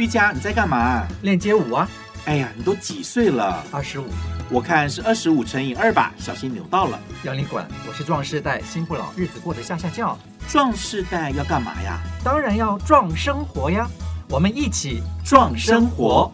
[0.00, 1.06] 玉佳，你在干嘛？
[1.20, 1.86] 练街舞啊！
[2.24, 3.62] 哎呀，你都几岁了？
[3.70, 4.06] 二十五。
[4.50, 6.98] 我看是二十五乘以二吧，小心扭到了。
[7.22, 7.68] 要你管！
[7.86, 10.16] 我是壮世代，心不老，日子过得下下叫。
[10.48, 12.00] 壮世代要干嘛呀？
[12.24, 13.86] 当然要壮生活呀！
[14.30, 16.32] 我们一起壮生活。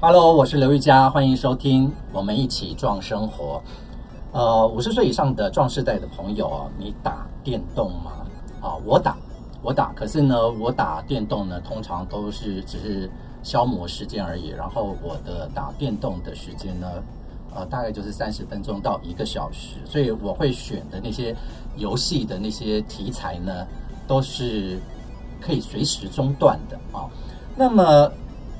[0.00, 3.62] Hello，我是刘玉佳，欢迎收听我们一起壮生活。
[4.32, 8.12] 呃，五十岁以上的壮世代的朋友啊，你打电动吗？
[8.62, 9.14] 啊，我打。
[9.60, 13.10] 我打，可是呢，我打电动呢，通常都是只是
[13.42, 14.48] 消磨时间而已。
[14.48, 16.88] 然后我的打电动的时间呢，
[17.54, 19.76] 呃，大概就是三十分钟到一个小时。
[19.84, 21.34] 所以我会选的那些
[21.76, 23.66] 游戏的那些题材呢，
[24.06, 24.78] 都是
[25.40, 27.10] 可以随时中断的啊。
[27.56, 28.10] 那么，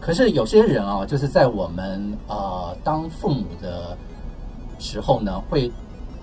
[0.00, 3.96] 可是有些人啊，就是在我们呃当父母的
[4.78, 5.70] 时候呢，会。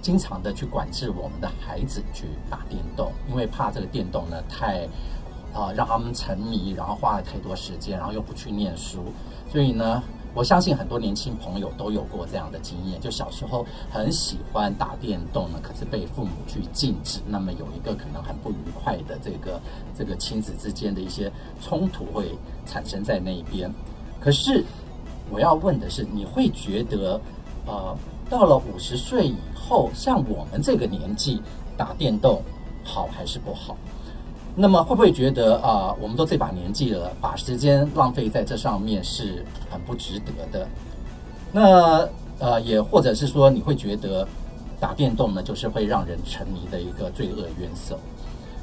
[0.05, 4.88] 经常的去管制我们的孩子去打电动，因为怕这个电动呢太
[5.52, 9.05] 啊、让他们沉迷，然后花了太多时间，然后又不去念书，
[9.52, 10.04] 所以呢，
[10.36, 19.59] 我相信很多年轻朋友都有过这样的经验，就小时候很喜欢打电动呢，可是被父母去禁止，那么有一个可能很不愉快的这个
[19.97, 23.73] 这个亲子之间的一些冲突会产生在那一边。
[24.19, 24.64] 可是
[25.31, 27.19] 我要问的是，你会觉得
[27.66, 27.97] 呃？
[28.30, 31.42] 到了五十岁以后，像我们这个年纪
[31.78, 32.42] 打电动
[32.84, 33.76] 好还是不好？
[34.56, 40.68] 那么会不会觉得啊、我们都这把年纪了，把时间浪费在这上面是很不值得的？
[41.52, 42.08] 那
[42.40, 44.28] 呃，也或者是说，你会觉得
[44.80, 47.96] 打电动呢，就是会让人沉迷的一个罪恶渊藪？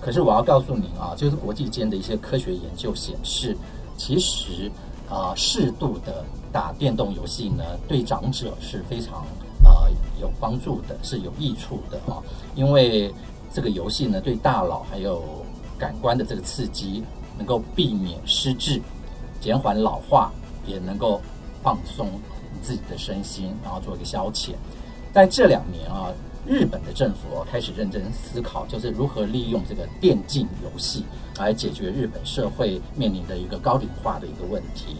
[0.00, 3.56] 可是我要告诉您啊，就是国际间的一些科学研究显示，
[3.96, 4.70] 其实
[5.10, 9.24] 啊、适度的打电动游戏呢，对长者是非常。
[9.64, 12.22] 呃，有帮助的，是有益处的啊，
[12.54, 13.12] 因为
[13.52, 15.22] 这个游戏呢，对大脑还有
[15.78, 17.02] 感官的这个刺激，
[17.36, 18.80] 能够避免失智，
[19.40, 20.32] 减缓老化，
[20.66, 21.20] 也能够
[21.62, 22.08] 放松
[22.62, 24.50] 自己的身心，然后做一个消遣。
[25.12, 26.10] 在这两年啊，
[26.46, 31.04] 日本的政府开始认真思考，就是如何利用这个电竞游戏
[31.38, 34.96] 来解决日本社会面临的一个高龄化的一个问题。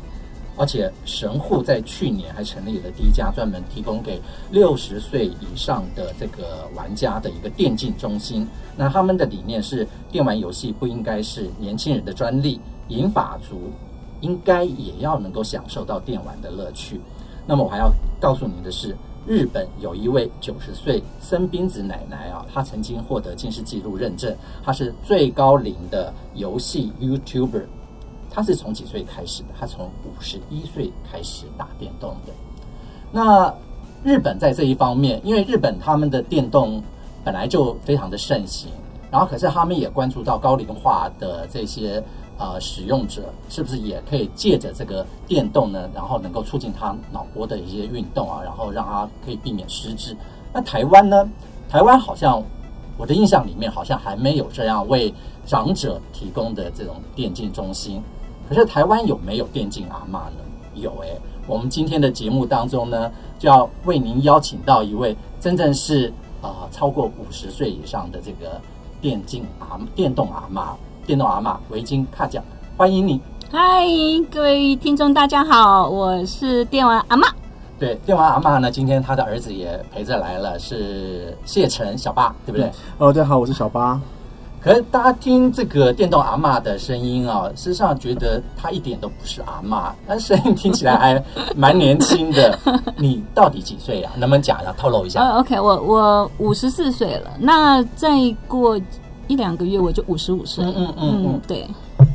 [0.57, 4.21] 而且神户在去年还成立了第一家专门提供给
[4.51, 8.47] 六十岁以上的这个玩家的一个电竞中心。
[8.77, 13.73] 那他们的理念是，电玩游戏不应该是年轻人的专利，银发族
[14.21, 17.01] 应该也要能够享受到电玩的乐趣。
[17.47, 17.91] 那么我还要
[18.21, 18.97] 告诉你的是，
[19.27, 27.65] 日本有一位九十岁森滨子奶奶啊，她曾经获得近视记录认证，她是最高龄的游戏 YouTuber。
[28.35, 29.49] 他是从几岁开始的？
[29.61, 32.33] 他从五十一岁开始打电动的。
[33.13, 33.55] 那
[34.03, 36.83] 日本在这一方面，因为日本他们的电动
[37.23, 38.71] 本来就非常的盛行，
[39.11, 42.03] 然后可是他们也关注到高龄化的这些
[42.39, 50.17] 呃使用者，是不是也可以借着这个电动呢，然后能够促进他脑波的一些运动啊，然后让他可以避免失智。
[50.53, 51.29] 那台湾呢？
[51.69, 52.43] 台湾好像
[52.99, 55.13] 我的印象里面好像还没有这样为
[55.47, 58.03] 长者提供的这种电竞中心。
[58.49, 60.37] 可是台湾有没有电竞阿嬷呢？
[60.75, 66.09] 有诶，我们今天的节目当中呢，就要为您邀请到一位真正是
[66.41, 68.61] 啊、呃、超过五十岁以上的这个
[69.01, 70.75] 电竞阿电动阿嬷，
[71.07, 72.43] 电动阿嬷维京卡奖，
[72.77, 73.21] 欢迎你！
[73.51, 73.87] 嗨，
[74.31, 77.31] 各位听众大家好，我是电玩阿嬷。
[77.79, 82.71] 对，电玩阿嬷呢，今天他的儿子也陪着来了，是谢晨小八，对不对？
[82.97, 84.01] 哦，大家好，我是小八。
[84.63, 91.25] 可是大家听这个电动阿嬷的声音啊， 事实上觉得她一点都不是阿嬷，但声音听起来还
[91.57, 92.57] 蛮年轻的。
[92.97, 94.19] 你到底几岁呀、啊？
[94.19, 95.21] 能不能讲一下，透露一下？
[95.21, 97.33] 呃、uh,，OK，我我五十四岁了。
[97.41, 98.11] 那再
[98.47, 98.81] 过
[99.27, 100.65] 一两个月我就五十五岁。
[100.65, 101.67] 嗯嗯嗯嗯，对。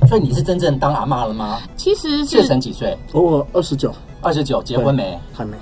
[0.07, 1.59] 所以你是真正当阿嬷了吗？
[1.75, 2.97] 其实是谢承几岁？
[3.11, 3.93] 我二十九。
[4.21, 5.17] 二十九，结婚没？
[5.33, 5.55] 还没。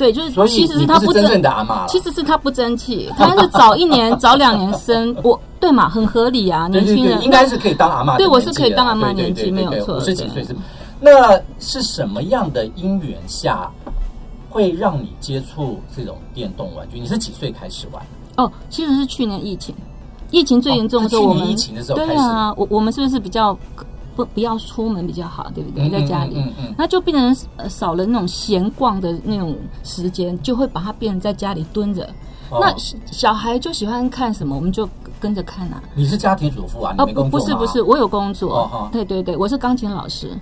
[0.00, 8.16] 对，就是其实是他不真正的阿嬷，其实是他不争气，他是早一年、 早两年生，我对嘛，很合理啊，年轻人应该是可以当阿妈。
[8.16, 9.98] 对，我是可以当阿妈，年纪没有错。
[9.98, 10.56] 五十几岁是，
[11.00, 13.70] 那是什么样的因缘下
[14.48, 16.98] 会让你接触这种电动玩具？
[16.98, 18.02] 你是几岁开始玩？
[18.38, 19.74] 哦，其实是去年疫情，
[20.30, 23.54] 疫情最严重的时候，我们疫情的时候，对啊，我我们是不是比较？
[24.24, 25.88] 不不要出门比较好，对不对？
[25.88, 32.08] 在家里，嗯嗯那就变成少了那种闲逛的那种时间，就会把它变成在家里蹲着。
[32.50, 32.74] 哦、那
[33.10, 34.88] 小孩就喜欢看什么，我们就
[35.20, 35.82] 跟着看啊。
[35.94, 36.94] 你是家庭主妇啊？
[36.98, 37.46] 你没工作吗？
[37.46, 38.68] 不是不是，我有工作。
[38.72, 40.36] 哦、对对对，我是钢琴老师。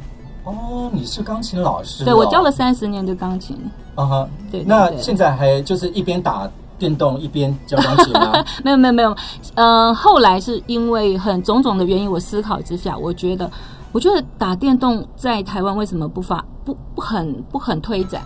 [0.44, 2.06] 哦，你是钢琴老师、哦？
[2.06, 3.56] 对，我教了三十年的钢琴。
[3.94, 4.66] 啊哈，对，对，对。
[4.66, 8.32] 那现在还就是一边打电动一边教钢琴吗？
[8.64, 9.16] 没有没有没有，
[9.54, 13.50] 嗯，后来是因为很种种的原因，我思考之下，我觉得
[13.92, 18.22] 我觉得打电动在台湾为什么不发不不很不很推展？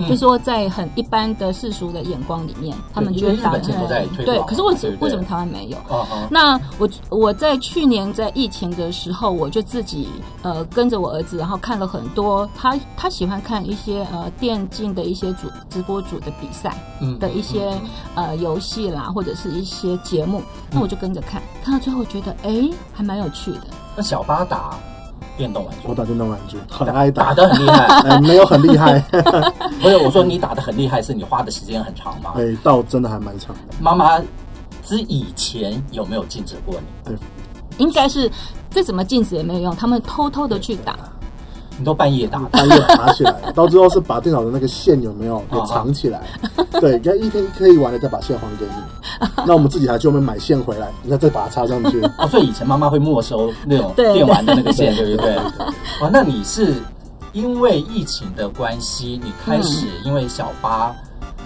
[0.00, 3.62] 嗯、就是说，在很一般的世俗的眼光里面，他们觉得打很
[4.24, 4.38] 对。
[4.46, 5.76] 可是为什么为什么台湾没有？
[5.88, 10.08] 哦哦、那我我在去年在疫情的时候，我就自己
[10.42, 16.74] 呃跟着我儿子，然后看了很多他他喜欢看一些呃电竞的一些主直播主的比赛
[17.18, 17.80] 的一些、嗯
[18.14, 23.62] 嗯、呃游戏啦，或者是一些节目，那我就跟着看，看到最后觉得哎还蛮有趣的。
[23.96, 24.74] 那小巴打。
[25.40, 28.98] 电动玩具，我打电动玩具很爱打，打的很厉害， 哎，没有很厉害。
[29.80, 32.34] 不是，我说你打的很厉害，是你花的时间很长吗？
[32.36, 33.74] 哎，倒真的还蛮长的。
[33.80, 34.20] 妈妈
[34.82, 37.10] 之以前有没有禁止过你？
[37.10, 37.18] 对，
[37.78, 38.30] 应该是
[38.68, 40.98] 再怎么禁止也没有用，他们偷偷的去打。
[41.80, 46.20] 你都半夜打，半夜爬起来， 到最后是把电脑的那个线有没有给藏起来？
[46.78, 49.26] 对，跟一天可以玩了再把线还给你。
[49.46, 52.02] 那我们自己还去外面买线回来，你再再把它插上去。
[52.18, 55.34] 哦， 所以以前妈妈会没收那种电玩的那个线，对不对？
[56.02, 56.74] 哦，那你是
[57.32, 60.94] 因为疫情的关系，你开始因为小八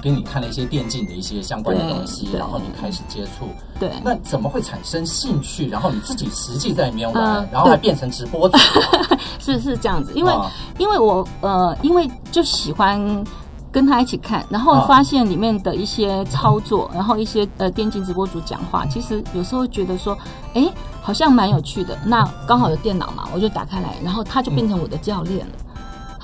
[0.04, 3.48] 给你看了一些电竞的一些相关的东西，然后你开始接触。
[3.80, 5.66] 对，那怎么会产生兴趣？
[5.70, 8.58] 然后你自己实际在里面玩，然后还变成直播主。
[9.40, 10.46] 是是这样子，因为、哦、
[10.76, 13.24] 因为我呃，因为就喜欢
[13.72, 20.14] 跟他一起看，然后发现里面的一些操作，哦、然后一些呃电竞直播主讲话，其实有时候觉得说，
[20.52, 20.68] 哎，
[21.00, 21.96] 好像蛮有趣的。
[22.04, 25.52] 那刚好有电脑嘛，我就打开来，然后他就变成我的教练了。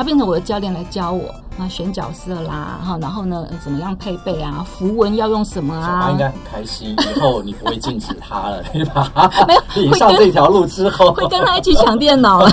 [0.01, 6.01] 嗯他变成我的教练来教我啊，选角色啦，哈，然后呢，怎么样配备啊，符文要用什么啊？
[6.01, 9.13] 小八应该很开心，以后你不会禁止他了，对吧？
[9.47, 12.51] 没有，你 上这条路之后会跟他一起抢电脑了。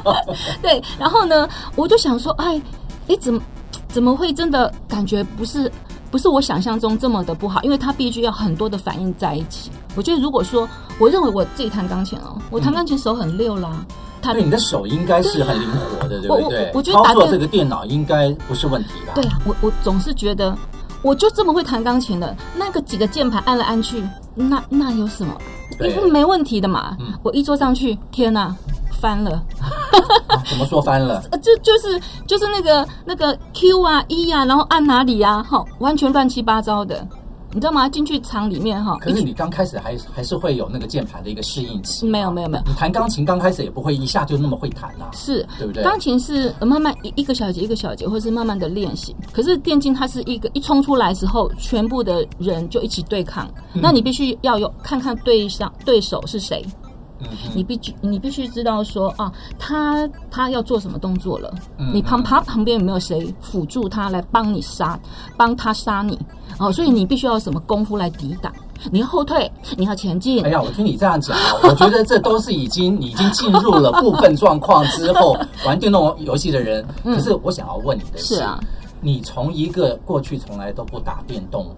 [0.62, 1.46] 对，然后呢，
[1.76, 2.58] 我就想说，哎，
[3.08, 3.38] 哎，怎么
[3.88, 5.70] 怎么会真的感觉不是
[6.10, 7.60] 不是我想象中这么的不好？
[7.62, 9.70] 因为他必须要很多的反应在一起。
[9.94, 10.66] 我觉得如果说，
[10.98, 13.68] 我认为我自己弹钢琴哦，我弹钢琴手很溜啦。
[13.72, 13.86] 嗯
[14.20, 16.70] 对，你的手应该是很灵活的，对，不对？
[16.72, 19.12] 我，我觉得打操作这个电脑应该不是问题吧？
[19.14, 20.56] 对啊，我我总是觉得，
[21.02, 24.02] 我就这么会弹钢琴的，那个几个键盘按来按去，
[24.34, 25.34] 那那有什么？
[25.78, 26.96] 对因为没问题的嘛。
[26.98, 28.54] 嗯、我一坐上去，天哪，
[29.00, 29.42] 翻了！
[30.26, 31.22] 啊、怎么说翻了？
[31.42, 35.42] 就就是就是那个那个 Q 啊 E 啊，然后按哪里啊？
[35.48, 37.06] 哈，完全乱七八糟的。
[37.52, 37.88] 你知道吗？
[37.88, 42.06] 进去厂里面哈，可是你刚开始还还是会有那个键盘的一个适应期。
[42.06, 45.82] 没有没有没有，你弹钢琴刚开始也不会一下就那么会弹啊，是，对不对？
[45.82, 49.16] 钢琴是慢慢一一个小节一个小节，或是慢慢的练习。
[49.32, 56.64] 可是电竞它是一个一冲出来之后，全部的人就一起对抗，嗯、那你必须要有看看对象对手是谁。
[57.20, 61.52] 嗯、你必须你必须知道说啊，他他要做什么动作了？
[61.78, 64.98] 嗯、你旁旁旁边有没有谁辅助他来帮你杀，
[65.36, 66.18] 帮他杀你？
[66.58, 68.52] 哦，所以你必须要有什么功夫来抵挡？
[68.92, 70.44] 你要后退，你要前进。
[70.44, 76.86] 哎呀，我听你这样讲啊，我觉得这都是已经已经进入了部分状况之后玩电动游戏的人。
[77.02, 78.60] 嗯、可是我想要问你的是，是啊，
[79.00, 81.74] 你从一个过去从来都不打电动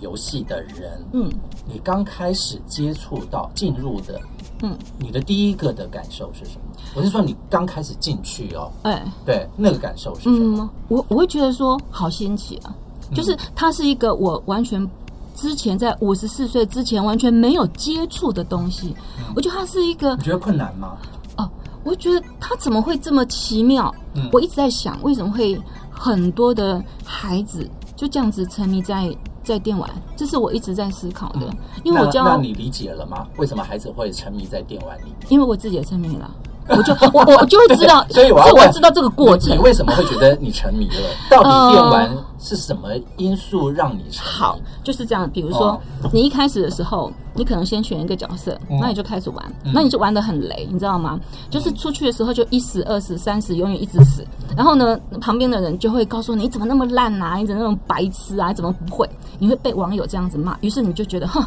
[0.00, 1.28] 游戏的人，嗯，
[1.66, 4.20] 你刚开始接触到进入的。
[4.64, 6.76] 嗯，你的第一个的感受是什么？
[6.96, 10.62] 我是说你刚开始进去哦，哎，对，那个感受是什么？
[10.62, 12.74] 嗯，我我会觉得说好新奇啊，
[13.14, 14.88] 就是它是一个我完全
[15.34, 18.96] 之前在五十四岁之前完全没有接触的东西。
[19.18, 20.96] 嗯，我觉得它是一个，你觉得困难吗？
[21.36, 21.50] 哦，
[21.84, 23.94] 我觉得它怎么会这么奇妙？
[24.14, 29.14] 嗯，我一直在想，为什么会很多的孩子就这样子沉迷在。
[29.44, 33.26] 在电玩，这是我一直在思考的，嗯、因为我教那，那你理解了吗？
[33.36, 35.14] 为什么孩子会沉迷在电玩里？
[35.28, 36.30] 因为我自己也沉迷了。
[36.68, 39.54] 我就我我就会知道， 所以我要我知道这个过程。
[39.54, 41.10] 你为什么会觉得你沉迷了？
[41.30, 44.30] 到底电玩是什么因素让你沉迷？
[44.38, 45.28] 好，就是这样。
[45.28, 45.78] 比如说，
[46.12, 49.44] 你一开始的时候，你可能先选一个角色，那你就开始玩，
[49.74, 51.20] 那你就玩的很雷，你知道吗？
[51.50, 54.26] 就是出去的时候就一死、二死、三死，永远一直死。
[54.56, 57.36] 然后呢，旁边的人就会告诉你：你怎么那么烂啊？
[57.36, 58.48] 你怎么那种白痴啊？
[58.48, 59.08] 你怎么不会？
[59.38, 60.56] 你会被网友这样子骂。
[60.62, 61.44] 于是你就觉得，哼，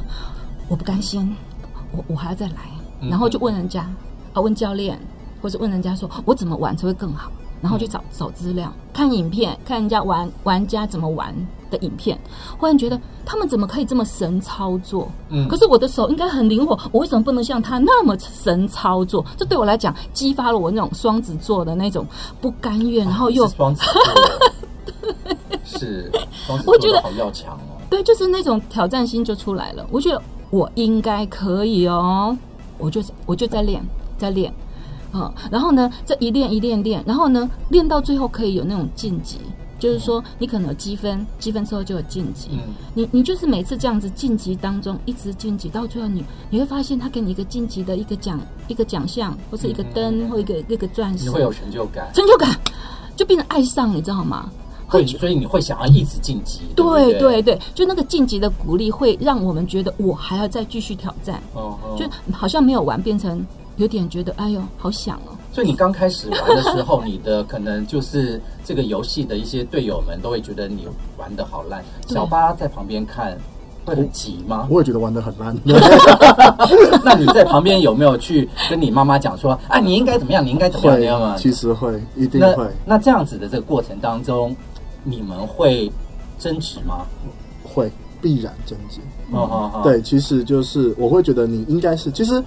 [0.67, 1.35] 我不甘心，
[1.91, 2.53] 我我还要再来。
[3.09, 3.87] 然后就问人家。
[4.41, 4.99] 问教练，
[5.41, 11.33] 或者问人家说：“我怎么玩才会更好？”然后去找找资料，看影片，看人家玩玩家怎么玩
[11.71, 12.15] 的影片。
[12.55, 15.09] 忽然觉得他们怎么可以这么神操作？
[15.29, 19.25] 嗯，可是我的手应该很灵活，我为什么不能像他那么神操作？
[19.35, 22.05] 这对我来讲，激发了我那种双子座的那种
[22.39, 25.13] 不甘愿，然后又双子座，
[25.65, 26.11] 是
[26.45, 27.81] 双子座， 我觉得好要强哦。
[27.89, 29.83] 对，就是那种挑战心就出来了。
[29.89, 32.37] 我觉得我应该可以哦，
[32.77, 33.83] 我就我就在练。
[34.17, 34.51] 在练，
[35.11, 39.37] 啊、哦，然后呢，这一练一练练，然后呢，练到最后可以有那种晋级，
[39.79, 42.49] 就是说你可能有积分，积分之后就有晋级。
[42.53, 52.49] 嗯，你你就是每次这样子晋级当中一直晋级，到最后你你会发现他给你一个晋级的一个奖一个奖项，或是一个灯、嗯、或一个一个钻石，你会有成就感，成就感。
[53.15, 54.47] 就变成爱上，你知道吗？
[54.87, 56.61] 会，所以你会想要一直晋级。
[56.75, 61.41] 对对对，就那个晋级的鼓励，会让我们觉得我还要再继续挑战。
[61.55, 63.43] 哦，哦，就好像没有完，变成
[63.77, 65.33] 有点觉得哎呦，好想哦。
[65.53, 71.83] 所以你刚开始玩的时候，你的可能就是这个游戏的一些队友们都会觉得你玩的好烂。
[72.07, 73.35] 小八在旁边看
[73.85, 74.67] 会很急吗？
[74.69, 75.55] 我也觉得玩的很烂。
[77.03, 80.45] 那你在旁边有没有去跟你妈妈讲说啊，你应该怎么样？
[80.45, 81.35] 你应该怎么样吗？
[81.37, 82.65] 其实会，一定会。
[82.85, 84.55] 那，那这样子的这个过程当中。
[85.09, 85.89] 你们会
[86.37, 87.05] 争执吗？
[87.63, 87.89] 会，
[88.21, 88.99] 必然争执。
[89.31, 92.43] 哦哦哦，对，其实就是我会觉得你应该是，其实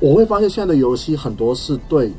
[0.00, 2.12] 我会发现现在的游戏很多是对，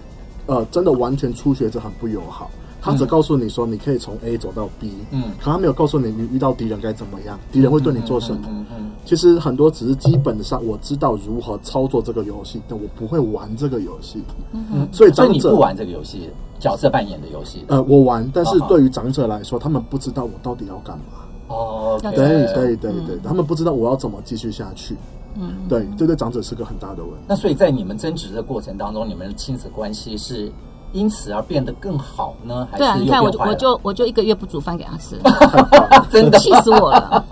[0.46, 2.50] 呃，真的完全初学者很不友好。
[2.80, 8.42] 他只告诉你说你可以从 A 走到 B，嗯，可他没有告诉你你遇到敌人该怎么样，敌人会对你做什么。
[8.50, 8.92] 嗯嗯。
[9.04, 14.24] 其实很多只是基本上我知道如何操作这个游戏，但我不会玩这个游戏。
[14.54, 14.88] 嗯嗯。
[14.92, 16.30] 所以长者，所以你不玩这个游戏。
[16.60, 21.04] 角色扮演的游戏，呃，我玩，但是对于长者来说，他们不知道我到底要干嘛。
[21.50, 24.96] 哦，对对对对，他们不知道我要怎么继续下去。
[25.40, 27.20] 嗯，对，这对长者是个很大的问题。
[27.28, 30.52] 那所以在你们争执的过程当中，你们的亲子关系是
[30.94, 32.68] 因此而变得更好呢？
[32.72, 32.84] 还是？
[32.84, 35.18] 对啊，你看我我就我就一个月不煮饭给他吃，
[36.10, 37.26] 真的气死我了。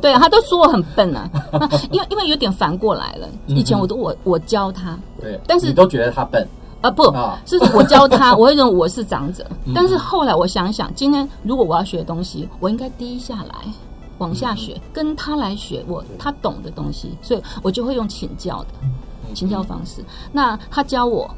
[0.00, 1.28] 对啊，他都说我很笨啊，
[1.90, 3.28] 因为因为有点反过来了。
[3.46, 6.46] 以前我都我我教他，对，但是你都觉得他笨。
[6.82, 7.02] 啊不，
[7.44, 9.44] 是我教他， 我会认为我是长者。
[9.74, 13.54] 但是后来我想想，今天如果我要学东西，我应该低下来
[14.20, 18.68] 往下学，跟他来学我他懂的东西，所以我就会用请教的
[19.34, 20.04] 请教方式。
[20.32, 21.28] 那他教我，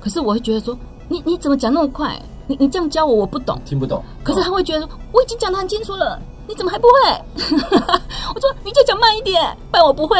[0.00, 0.76] 可是我会觉得说，
[1.08, 2.20] 你你怎么讲那么快？
[2.46, 4.02] 你你这样教我，我不懂，听不懂。
[4.24, 7.44] 可是他会觉得我已经讲的很清楚了，你怎么还不会？
[8.34, 10.16] 我说你就讲慢一点，不然我不会。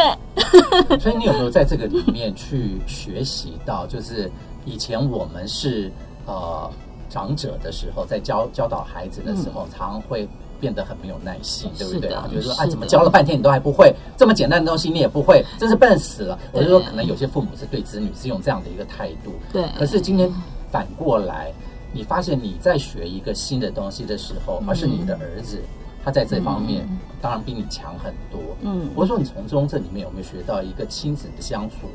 [1.01, 4.31] 所以你有没有在这个里面去学习到，就是？
[4.65, 5.91] 以前我们是
[6.27, 6.71] 呃
[7.09, 10.29] 长者的时候，在教教导孩子的时候，常会
[10.61, 12.29] 变得很没有耐心，对不对啊？
[12.33, 13.95] 就是说，哎，怎么教了半天你都还不会？
[14.17, 16.39] 这么简单的东西你也不会，真是笨死了。
[16.53, 19.33] 我就说，可能有些父母是对子女是用这样的一个态度。
[19.53, 19.65] 对。
[19.79, 20.31] 可是今天
[20.71, 21.53] 反过来，
[21.93, 25.63] 你发现你在学一个新的东西的时候，而是你的儿子，
[26.05, 26.89] 他在这方面
[27.21, 28.41] 当然比你强很多。
[28.63, 28.89] 嗯。
[28.95, 31.89] 我说，你从中这里面有没有学到一个亲子的相处？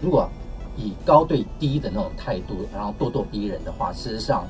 [0.00, 0.28] 如果。
[0.80, 4.46] 以高对低的那种态度，然后咄咄逼人的话，事实上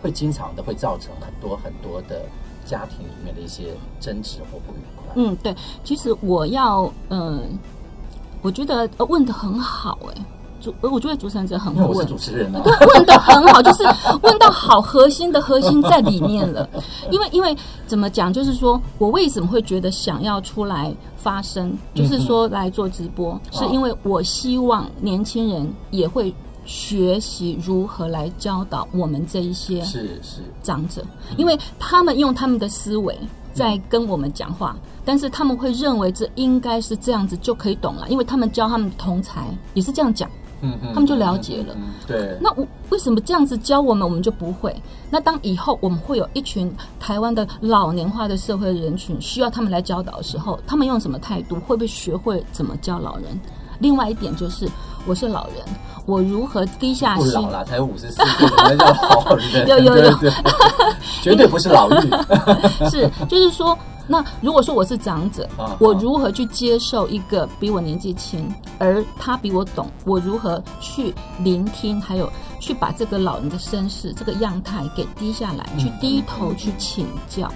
[0.00, 2.22] 会经常的会造成很多很多的
[2.64, 5.04] 家庭里面的一些争执或不愉快。
[5.14, 5.54] 嗯，对，
[5.84, 7.40] 其实我要，嗯、呃，
[8.42, 10.24] 我觉得问的很好，哎。
[10.62, 13.82] 主，我觉得主持人很会问，我是主持人啊，对，问的很好， 就是
[14.22, 16.68] 问到好核心的核心在里面了。
[17.10, 17.52] 因为，因为
[17.84, 26.32] 怎么讲，就是说我为什么会觉得想要出来发声，就是说来做直播，是因为我希望年轻人也会
[26.64, 31.04] 学习如何来教导我们这一些是是长者，
[31.36, 33.18] 因为他们用他们的思维
[33.52, 34.76] 在跟我们讲话。
[35.04, 40.30] 但是他们会认为这应该是这样子就可以懂了，因为他们教他们的同才也是这样讲。
[40.60, 41.74] 嗯，他们就了解了。
[41.76, 42.38] 嗯，对。
[42.40, 44.72] 那我为什么这样子教我们，我们就不会？
[45.10, 51.56] 那当以后我们会有一群台湾的老年化的社会人群需要他们来教导的时候，他们用什么态度？
[51.56, 53.24] 会不会学会怎么教老人？
[53.82, 54.66] 另外一点就是，
[55.04, 55.56] 我是老人，
[56.06, 57.26] 我如何低下心？
[57.26, 59.68] 不老了，才五十四岁，怎么叫老人？
[59.68, 60.18] 有 有有，
[61.20, 62.08] 绝对不是老嫗。
[62.88, 63.76] 是，就是说。
[64.08, 65.48] 那如果说我是长者，
[65.78, 69.88] 我如何去接受一个比我年纪轻，而他比我懂？
[70.04, 77.48] 我如何去聆听，还有去把这个老人的身世、这个样态给低下来，去低头去请教？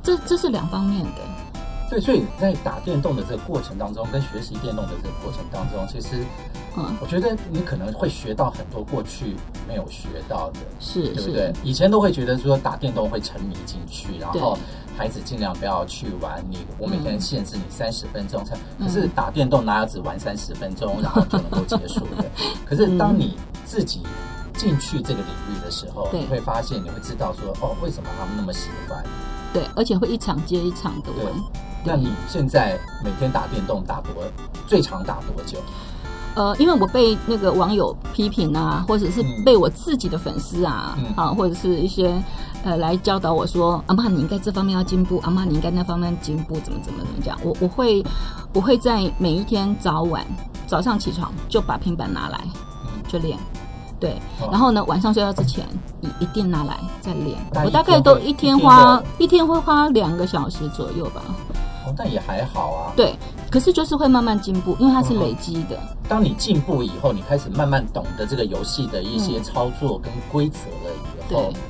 [0.00, 1.10] 这这是两方面的。
[1.90, 6.24] 对，所以在打电动的这个过程当中，跟学习电动的这个过程当中，其实，
[6.76, 11.52] 嗯，我觉得你可能会学到很多过去没有学到的，是，对不对？
[11.64, 14.56] 以前都会觉得说打电动会沉迷进去，然后。
[14.98, 18.54] 孩子尽量不要去玩你，我每天限制你三十分钟才。
[18.78, 22.24] 可是打电动哪有只玩三十分钟然后就能够结束的？
[22.66, 24.02] 可是当你自己
[24.58, 29.02] 进去这个领域的时候，你会发现，你会知道说，哦，为什么他们那么喜欢？
[29.54, 31.32] 对，而且会一场接一场的玩。
[31.84, 34.22] 那你现在每天打电动打多
[34.66, 35.58] 最长打多久？
[36.36, 42.22] 呃，因为我被那个网友批评啊，或者是被我自己的粉丝啊，嗯、啊，或者是一些
[42.62, 47.36] 呃来教导我说，阿妈你应该这方面要进步，阿妈你应该那方面进步，怎么怎么怎么讲？
[47.42, 48.04] 我我会
[48.52, 50.24] 我会在每一天早晚
[50.68, 52.40] 早上起床就把平板拿来
[53.08, 53.36] 就练，
[53.98, 54.16] 对，
[54.52, 55.66] 然后呢晚上睡觉之前
[56.00, 57.36] 一一定拿来再练。
[57.52, 61.20] 大我大概都一天花一天会花两个小时左右吧。
[61.86, 62.92] 哦，但也还好啊。
[62.96, 63.14] 对，
[63.50, 65.76] 可是就是会慢慢进步，因为它是累积的。
[65.76, 71.60] 嗯、当你进步以后，你开始慢慢懂得这个游戏的一些操作跟规则了以后，嗯、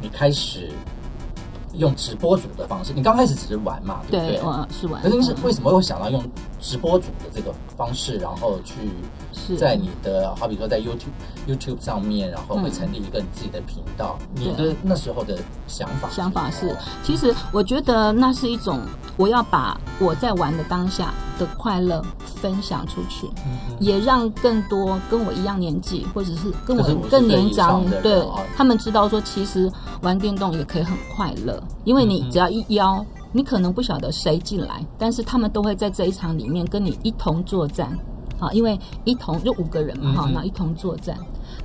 [0.00, 0.70] 你开始。
[1.74, 4.36] 用直播组的方式，你刚开始只是玩嘛，对不对？
[4.36, 5.02] 对，是玩。
[5.02, 6.22] 可是是为什么会想到用
[6.60, 14.18] 直播组的这个方式，然后去在你的好比说在 YouTube YouTube 上面，然后会成立一个你自己的频道？
[14.36, 16.08] 嗯、你的那时候的想法？
[16.10, 18.80] 想法是，其实我觉得那是一种，
[19.16, 31.61] 我要把我在玩的当下的快乐分享出去，嗯、也让更多跟我一样年纪或者是跟我更年长，对，哦、他们知道说，其实玩电动也可以很快乐。
[31.84, 37.98] 因为你只要一邀，你可能不晓得谁进来，但是他们都会在这一场里面跟你一同作战，
[38.38, 41.16] 啊，因为一同就五个人嘛，哈，那一同作战，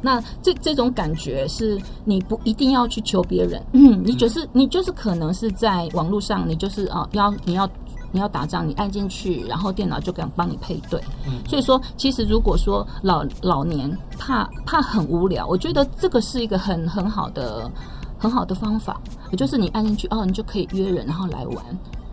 [0.01, 7.69] 那这这种感觉是你不一定要去求别人，嗯， 你就是你就是可能是在网络上，你就是啊要你要
[8.11, 11.01] 你要打仗，你按进去，然后电脑就敢帮你配对，
[11.47, 17.69] 所以说其实如果说老老年怕怕很无聊，我觉得这个是一个很很好的。
[18.17, 18.99] 很好的方法，
[19.31, 21.63] 也就是你按进去哦，你就可以约人，然后来玩。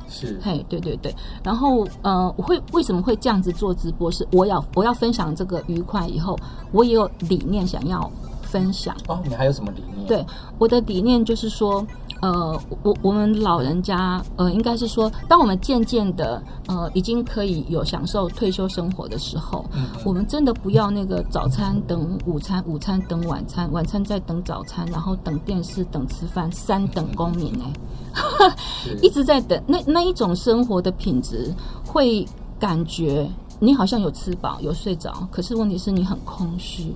[0.09, 1.13] 是，嘿，对对对。
[1.43, 4.11] 然后呃，我会为什么会这样子做直播？
[4.11, 6.39] 是我要我要分享这个愉快以后，
[6.71, 8.09] 我也有理念想要
[8.55, 8.95] 分享。
[9.09, 10.07] 哦，你还有什么理念？
[10.07, 10.25] 对，
[10.59, 11.85] 我的理念就是说。
[12.23, 28.57] 呃，我我们老人家，呃，应该是说，当我们渐渐的，呃，已经可以有享受退休生活的时候，嗯嗯，我们真的不要那个早餐等午餐，午餐等晚餐，晚餐再等早餐，然后等电视，等吃饭，三等公民 哎，
[29.03, 31.53] 一直在等，那那一种生活的品质，
[31.85, 32.27] 会
[32.59, 33.29] 感觉
[33.61, 36.95] 你好像有吃饱，有睡着，可是问题是你很空虚，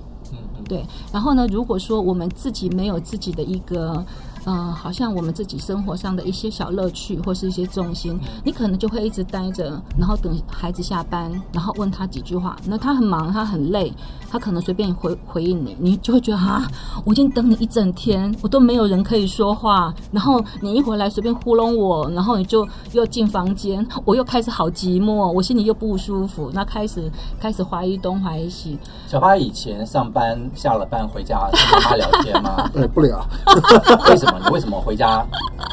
[0.67, 0.85] 对。
[1.11, 4.05] 然后呢，如果说我们自己没有自己的一个。
[4.45, 12.55] 嗯、呃，好像我们自己生活上的一些小乐趣，或是一些重心，你可能就会一直待着，然后等孩子下班，然后问他几句话。
[12.65, 13.93] 那他很忙，他很累，
[14.29, 16.65] 他可能随便回回应你，你就会觉得啊，
[17.05, 19.93] 我已经等你一整天，我都没有人可以说话。
[20.11, 28.77] 然后你一回来随便糊弄我，然后你就又进房间，我又开始好寂寞，我心里又不舒服，那开始开始怀疑东怀疑西。
[29.07, 32.69] 小八以前上班下了班回家跟他妈聊天吗？
[32.73, 33.19] 对， 不聊。
[34.09, 34.28] 为什么？
[34.43, 35.25] 你为什么回家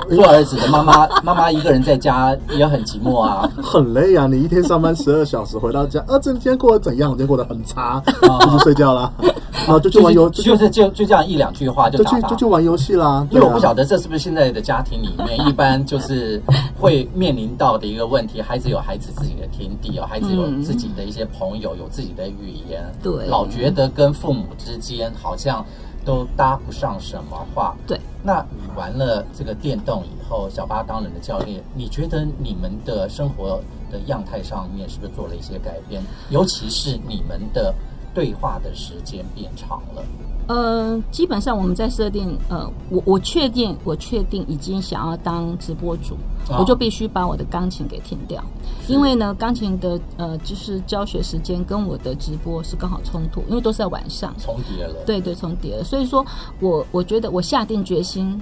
[0.08, 1.06] 做儿子的妈妈？
[1.22, 4.26] 妈妈一个人在家也很寂寞啊， 很累啊！
[4.26, 7.10] 你一天上班十二小时，回到家啊，这天过得怎样？
[7.10, 9.12] 我今天过得很差，就去睡觉了，
[9.66, 13.26] 然后就去玩游，就是就就这样一两句话就就去就去玩游戏啦。
[13.30, 16.40] 因为我不晓得这是不是现在的家庭里面一般就是
[16.78, 25.64] 会面临到的一个问题：孩子有孩子自己的天地哦，孩子有自己的一些朋友，有自己的语言，对，老觉得跟父母之间好像。
[26.06, 27.76] 都搭不上什么话。
[27.86, 36.00] 对，那你玩了这个电动以后，小巴当人的教练，你觉得你们的生活的样态上面是不是做了一些改变？
[36.30, 37.74] 尤其是你们的
[38.14, 40.02] 对话的时间变长了。
[40.48, 46.14] 呃，基本上我们在设定，呃，我我确定，我确定已经想要当直播主，
[46.48, 48.40] 哦、我就必须把我的钢琴给停掉，
[48.86, 56.24] 因为呢，钢琴的呃，就是教学时间跟我的直播是刚好冲突，因为都是在晚上，重叠了，对对，重叠了，所以说
[56.60, 58.40] 我我觉得我下定决心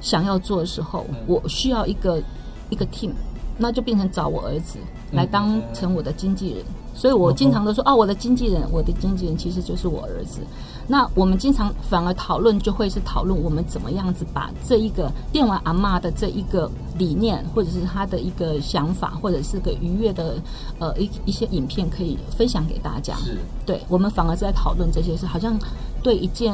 [0.00, 2.22] 想要做的时候，嗯、我需要一个
[2.70, 3.10] 一个 team，
[3.58, 4.78] 那就变成找我儿子
[5.10, 10.40] 来当成我的经纪人，嗯、所以我经常都说，哦、啊，我的经纪人，我的经纪人其实就是我儿子。
[10.86, 20.34] 那我们经常反而讨论，就会是讨论我们怎么样子把这一个电玩阿嬷的这一个理念，或者是他的一个想法，或者是个愉悦的
[20.78, 23.14] 呃一一些影片，可以分享给大家。
[23.16, 25.56] 是，对，我们反而在讨论这些事，好像
[26.02, 26.52] 对一件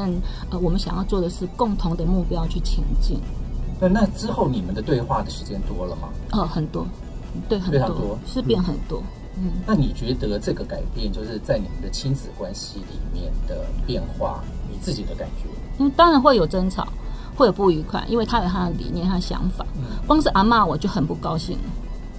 [0.51, 3.17] 呃我们想要做的是共同的目标去前进。
[3.81, 6.07] 那那之后你们的对话的时间多了吗？
[6.31, 6.85] 呃，很多，
[7.49, 9.01] 对，很多，多是变很多。
[9.01, 15.47] 嗯嗯，那你觉得这个改变就是在你们的亲子关系里面的变化，你自己的感觉？
[15.77, 16.85] 嗯，当然会有争吵，
[17.35, 19.65] 会有不愉快，因为他有他的理念、他的想法。
[19.77, 21.57] 嗯，光是阿嬷我就很不高兴，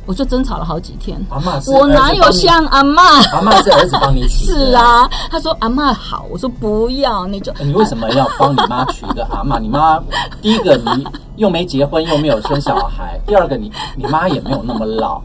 [0.06, 1.20] 我就争吵了好几天。
[1.66, 2.96] 我哪有像阿嬷？
[3.36, 4.54] 阿嬷是儿子帮你取的。
[4.54, 9.60] 是啊，他说阿嬷好，我说不要，你就你为什么要帮你妈取一个阿嬷？
[9.60, 10.02] 你妈
[10.40, 11.06] 第一个你
[11.36, 15.20] 又没结婚，又没有生小孩，第二个你你妈也没有那么老。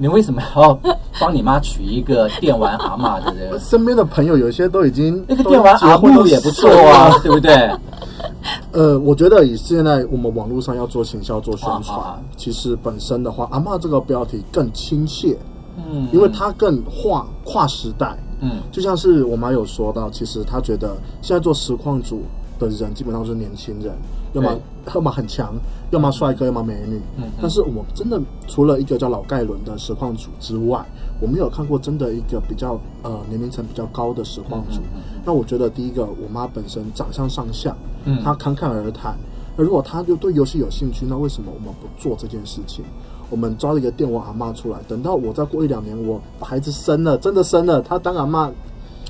[0.00, 0.80] 你为什么要
[1.20, 3.34] 帮你妈取一个电玩阿嬷的？
[3.36, 3.60] 人？
[3.60, 7.70] 身边的朋友有些都已经那个电玩阿嬷也不错啊，对不对？
[8.72, 15.36] 呃，我觉得以现在我们网络上要做行销、做宣传，其实本身的话，阿嬷这个标题更亲切，
[15.76, 22.22] 嗯，因为它更跨跨时代，嗯，就像是我妈有说到，其实她觉得现在做实况组
[22.58, 23.92] 的人基本上都是年轻人，
[24.32, 24.58] 要么
[24.94, 25.52] 要么很强，
[25.90, 27.00] 要么帅哥，要么美女。
[27.16, 30.84] 嗯，但是我真的除了一个叫老盖伦的实况主之外，
[31.20, 34.80] 我没有看过真的一个比较呃年龄层比较高的实况主。
[35.24, 39.16] 那我觉得第一个，我妈本身长相上相，嗯，她侃侃而谈。
[39.56, 42.84] 那如果她就对游戏有兴趣，那为什么我们不做这件事情？
[43.28, 48.50] 我们抓了一个电玩阿妈出来，等到我再过一两年，我把孩子生了，真的生了，她当阿妈。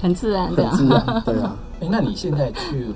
[0.01, 1.57] 很自然的，很自然，对啊。
[1.81, 2.87] 哎，那你现在去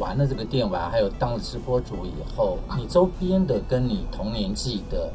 [0.00, 5.08] 玩了这个电玩，还有当了直播主以后，你周边的跟你同年纪的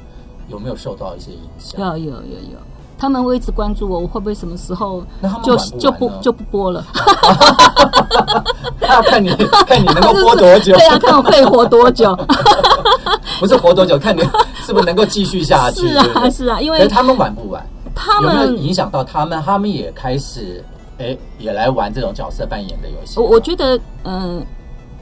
[0.48, 1.82] 有没有受到一些影响？
[1.82, 2.58] 有有有有，
[2.98, 5.04] 他们会一直关注我，我会不会什么时候
[5.44, 6.86] 就就不就不播了？
[8.80, 9.30] 他要看你
[9.68, 10.74] 看你能够播多久？
[10.78, 12.16] 对啊，看我可以活多久？
[13.40, 14.22] 不是活多久，看你
[14.66, 15.90] 是不是能够继续下去？
[15.90, 17.66] 是啊，是啊，因为他们玩不玩？
[17.96, 19.42] 他们有没有影响到他们？
[19.44, 20.64] 他们也开始。
[20.98, 23.20] 哎，也来玩这种角色扮演的游戏。
[23.20, 24.46] 我我觉得，嗯、呃，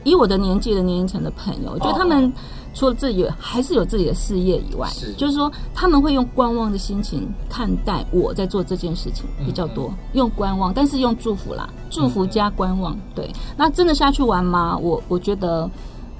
[0.04, 2.32] 以我的年纪的年龄层的朋友，我觉得他们
[2.74, 12.94] 除了自己还是有自己的事业以外，是就是说他们会用观望的心情看待我在做这件事情比较多，嗯、用观望，但是用祝福啦，祝福加观望。
[12.94, 14.76] 嗯、对，那真的下去玩吗？
[14.76, 15.70] 我我觉得，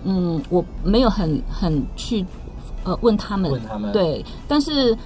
[0.05, 2.25] 嗯，我没有很很去
[2.85, 4.97] 呃问他们，问他们对，但是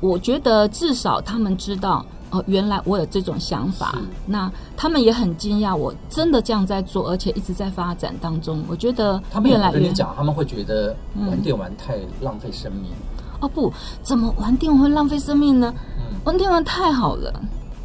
[0.00, 2.04] 我觉得至少他们知道。
[2.30, 8.62] 哦，原来我有这种想法，那他们也很惊讶，我真的这样在做，而且一直在发展当中。
[8.68, 10.94] 我觉得越来越，他们跟你讲，他们会觉得
[11.26, 12.90] 玩电玩太浪费生命。
[12.92, 15.72] 嗯、哦不，怎么玩电玩会浪费生命呢？
[15.96, 17.32] 嗯、玩电玩太好了，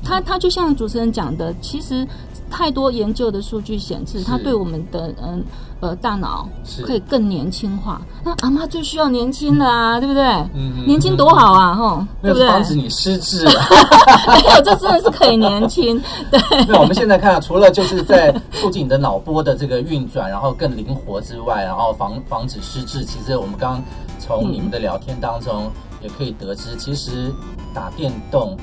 [0.03, 2.07] 他他就像主持人讲的，其实。
[2.53, 5.43] 太多研究的数据显示，它对我们的嗯
[5.79, 6.47] 呃大脑
[6.85, 7.99] 可以更年轻化。
[8.23, 10.23] 那阿妈最需要年轻的啊，对不对？
[10.53, 12.47] 嗯，年轻多好啊，吼，对不对？
[12.47, 13.43] 防止你失智。
[14.29, 15.99] 没有，这真的是可以年轻。
[16.29, 16.39] 对。
[16.67, 23.03] 那我们现在看，除了就是在促进你的脑波的这个运转，然后更灵活之外，然后防防止失智。
[23.03, 23.83] 其实我们刚刚
[24.19, 25.71] 从你们的聊天当中
[26.03, 27.33] 也可以得知，其实
[27.73, 28.55] 打电动。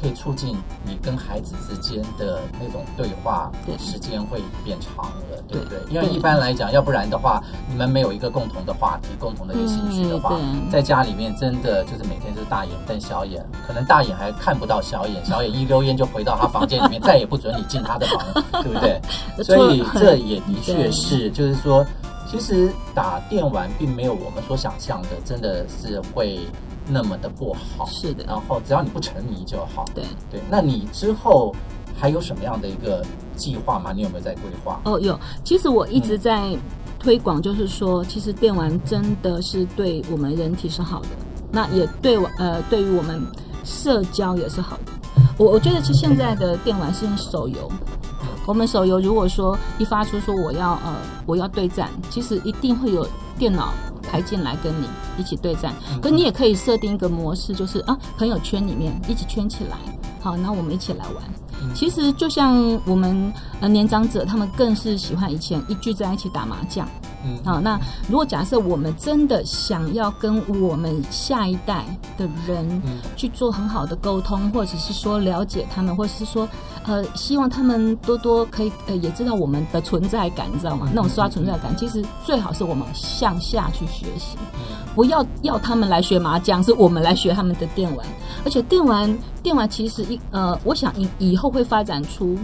[0.00, 5.94] 可以促进你跟孩子之间的那种对话，时间会变长了，对，对不对？
[5.94, 19.00] 因为一般来讲，要不然的话，你们没有一个共同的话题、共同的一个兴趣的话，嗯、在家里面真的就是每天就是大眼瞪小眼，可能大眼还看不到小眼，小眼 一溜烟就回到他房间里面，再也不准你进他的房，对不对？
[19.42, 21.84] 所以这也的确是，就是说，
[22.30, 26.40] 其实打电玩并没有我们所想象的，真的是会。
[26.90, 28.24] 那么的不好，是的。
[28.24, 29.84] 然后只要你不沉迷就好。
[29.94, 31.54] 对对，那你之后
[31.94, 33.04] 还有什么样的一个
[33.36, 33.92] 计划吗？
[33.94, 34.80] 你有没有在规划？
[34.86, 35.20] 哦，有。
[35.44, 36.56] 其实我一直在
[36.98, 41.08] 推广，就是说，嗯、其实电玩真的是对我们人体是好的，
[41.52, 43.20] 那也对我呃，对于我们
[43.64, 44.92] 社交也是好的。
[45.36, 47.70] 我我觉得，其实现在的电玩是用手游。
[48.48, 53.06] 我们手游如果说一发出说我要呃我要对战，其实一定会有
[53.36, 53.74] 电脑。
[54.10, 54.86] 排进来跟你
[55.18, 59.76] 一起对战，可你也可以设定一个模式，就是啊，朋友圈里面一起圈起来，
[60.18, 61.74] 好，那我们一起来玩。
[61.74, 62.56] 其实就像
[62.86, 63.30] 我们
[63.60, 66.88] 呃年长者，他们更是喜欢以前一聚在一起打麻将。
[67.24, 67.78] 嗯，好，那
[68.08, 71.84] 如果假设我们真的想要跟我们下一代
[72.16, 72.82] 的人
[73.16, 76.48] 去做很好的沟通，或者是说了解他们，或者是说
[76.84, 80.88] 呃希望他们多多可以呃也知道我们的存在感，你知道吗？
[80.94, 84.36] 那种刷存在感，其实最好是我们向下去学习，
[84.94, 88.06] 不要要他们来学麻将，是我们来学他们的电玩，
[88.44, 92.38] 而且电玩电玩其实一呃，我想以以后会发展出。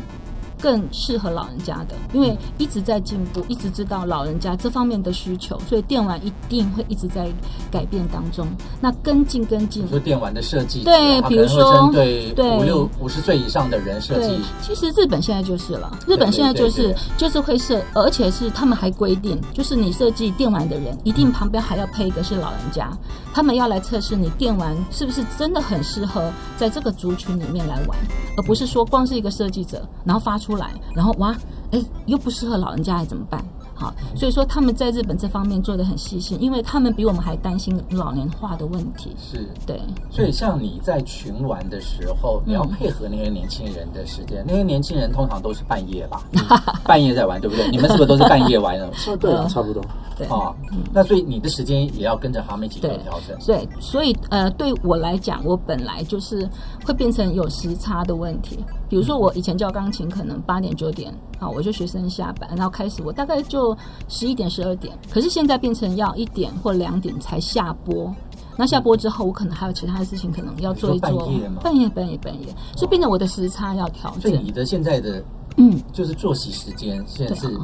[0.65, 7.29] 更适合老人家的，因为一直在进步，一直知道老人家这方面的需求，所以电玩一定会一直在
[7.71, 8.47] 改变当中。
[8.81, 14.41] 那跟进跟进，说电玩的设计，对，比如说对五六五十岁以上的人设计。
[14.63, 22.91] 其实日本现在就是了，日本现在就是就是会设，而且是他们还规定，就是你设计电玩的人，一定旁边还要配一个是老人家，
[23.35, 27.99] 他们要来测试你电玩是不是真的很适合在这个族群里面来玩，
[28.39, 30.54] 而不是说光是一个设计者，然后发出。
[30.57, 31.37] 来，然后哇，
[31.73, 33.45] 哎，又不适合老人家，还怎么办？
[33.77, 39.11] 好，所以说他们在日本这方面做的很细心，因为他们比我们还担心老年化的问题。
[39.19, 39.81] 是，对。
[40.13, 46.23] 所以像你在群玩的时候，你要配合那些年轻人的时间，嗯、那些年轻人通常都是半夜吧，
[46.87, 47.69] 半夜在玩，对不对？
[47.69, 48.89] 你们是不是都是半夜玩 的？
[49.19, 49.85] 对啊，差不多。
[50.17, 50.55] 对啊，
[50.93, 53.37] 那所以你的时间也要跟着他们一起做调整。
[53.45, 56.49] 对，所以呃，对我来讲，我本来就是
[56.85, 58.59] 会变成有时差的问题。
[58.89, 63.77] 比如说，我以前教钢琴，可能八点九点啊，我就学生下班，然后开始，我大概就
[64.09, 64.97] 十一点十二点。
[65.11, 68.15] 可是现在变成要一点或两点才下播，
[68.57, 71.11] 那下播之后，我可能还有其他的事情，可能要做一做。
[71.11, 74.21] 半夜半夜半夜半夜，所以变成我的时差要调整。
[74.21, 75.23] 所以你的现在的
[75.57, 77.59] 嗯，就是作息时间现在是。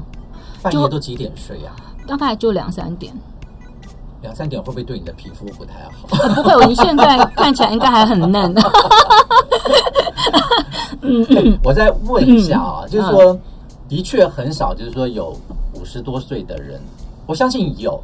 [0.62, 1.74] 半夜都几点睡呀？
[2.06, 3.14] 大概就两三点。
[4.22, 6.08] 两三点会不会对你的皮肤不太好？
[6.34, 8.54] 不会，我现在看起来应该还很嫩。
[11.02, 13.38] 嗯，我再问一下啊，就是说，
[13.88, 15.36] 的确很少，就是说有
[15.74, 16.80] 五十多岁的人，
[17.26, 18.02] 我相信有。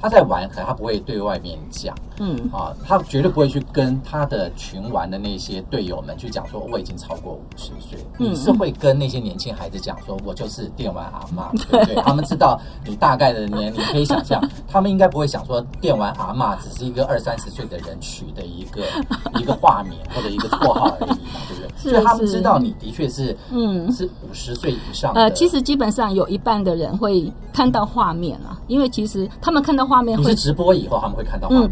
[0.00, 7.98] 他在玩，可能他不会对外面讲，嗯啊，他绝对不会去跟他的群玩的那些队友们去讲说，我已经超过五十岁。
[8.18, 11.94] 嗯，你是会跟那些年轻孩子讲说，我就是电玩阿妈， 对不对？
[12.02, 18.82] 他们知道你大概的年龄，可以想象，他们应该不会想说，电玩阿妈只是一个二三十岁的人取的一个
[19.40, 21.68] 一个画面或者一个绰号而已嘛，对不对？
[21.90, 25.12] 所以他们知道你的确是，嗯，是五十岁以上。
[25.14, 29.88] 呃，其实基本上有一半的人会看到画面啊，因为其实他们看到。
[29.88, 31.70] 画面会你是直播以后他们会看到画面，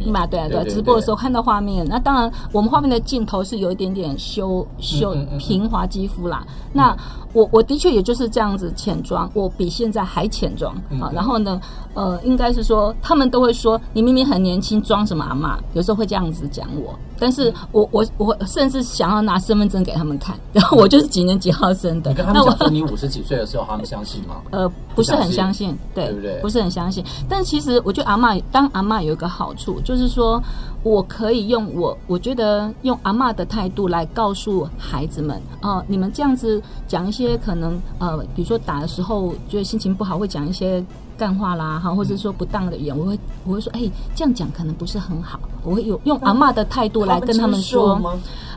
[0.49, 1.87] 对啊对，直播的时候看到画面。
[1.89, 6.47] 那当然，我们画面的镜头是有一点点修修平滑肌肤啦。
[6.73, 6.97] 那
[7.33, 11.11] 我我的确也就是这样子浅妆，我比现在还浅妆啊。
[11.15, 11.61] 然后呢，
[11.95, 15.59] 呃，应该是说他们都会说你明明很年轻，装什么阿嬷？
[15.75, 16.95] 有时候会这样子讲我。
[17.19, 22.11] 但是我我我甚至想要拿身份证给他们看，然后我就是几年几号生的。
[22.11, 24.37] 你跟他们你五十几岁的时候，他们相信吗？
[24.53, 26.41] 呃，不是很相信，对，对不对？
[26.41, 27.05] 不是很相信。
[27.29, 30.43] 但其实我觉得阿嬷当阿嬷有一个好处，就是说
[30.83, 40.85] 我可以用我我觉得用阿嬷的态度来告诉孩子们哦、呃，你们这样子讲一些可能呃，比如说打的时候觉得心情不好，会讲一些。
[41.17, 45.41] 干话啦，哈，或者说不当的语言，我会我会说，哎，这样讲可能不是很好。
[45.65, 48.01] 我会有用阿嬷的态度来跟他们说，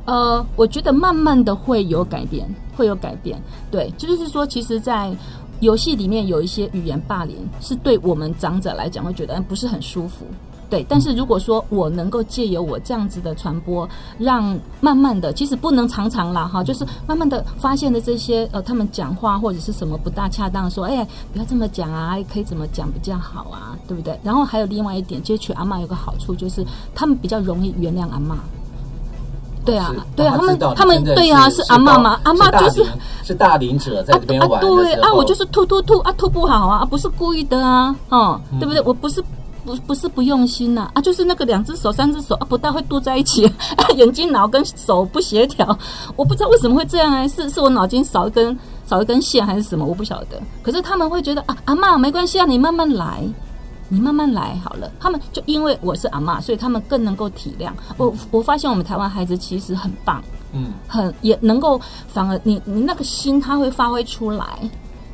[0.05, 3.41] 呃，我觉得慢慢的会有改变，会有改变。
[3.71, 5.11] 对，就是说，其实，在
[5.59, 10.25] 游戏里面有一些语言霸凌，是对我们长者来讲会觉得不是很舒服。
[10.69, 21.03] 对，但是如果说我能够借由我这样子的传播，让慢慢的，其实不能常常啦哈，就是慢慢的发现的这些呃，他们讲话或者是什么不大恰当，说哎，
[21.33, 24.19] 不要这么讲啊，可以怎么讲比较好啊，对不对？
[24.21, 28.37] 然后还有另外一点，接取阿妈有个好处就是他们比较容易原谅阿妈。
[29.65, 32.85] 对啊，对啊，他们他们对啊，是阿妈嘛，阿妈就是
[33.23, 34.61] 是大龄者在这边玩。
[34.61, 38.79] 对啊，我就是吐吐吐啊，吐不好啊，不是故意的啊，哦，对不对？
[38.83, 39.23] 我不是。
[39.65, 43.45] 不不是不用心呐啊，啊，就是那个两只手、三只手啊，不大会剁在一起，
[43.77, 45.77] 啊、眼睛、脑跟手不协调，
[46.15, 49.85] 我不知道为什么会这样哎，是是我脑筋少一根少一根线还是什么？
[49.85, 50.41] 我不晓得。
[50.63, 53.23] 可是他们会觉得啊，阿嬷没关系啊，你慢慢来，
[53.89, 54.89] 你慢慢来好了。
[54.99, 58.13] 他们就因为我是阿嬷，所以他们更能够体谅我。
[58.31, 64.45] 我发现我们台湾孩子其实很棒，嗯，很也能够，反而你你那个心他会发挥出来。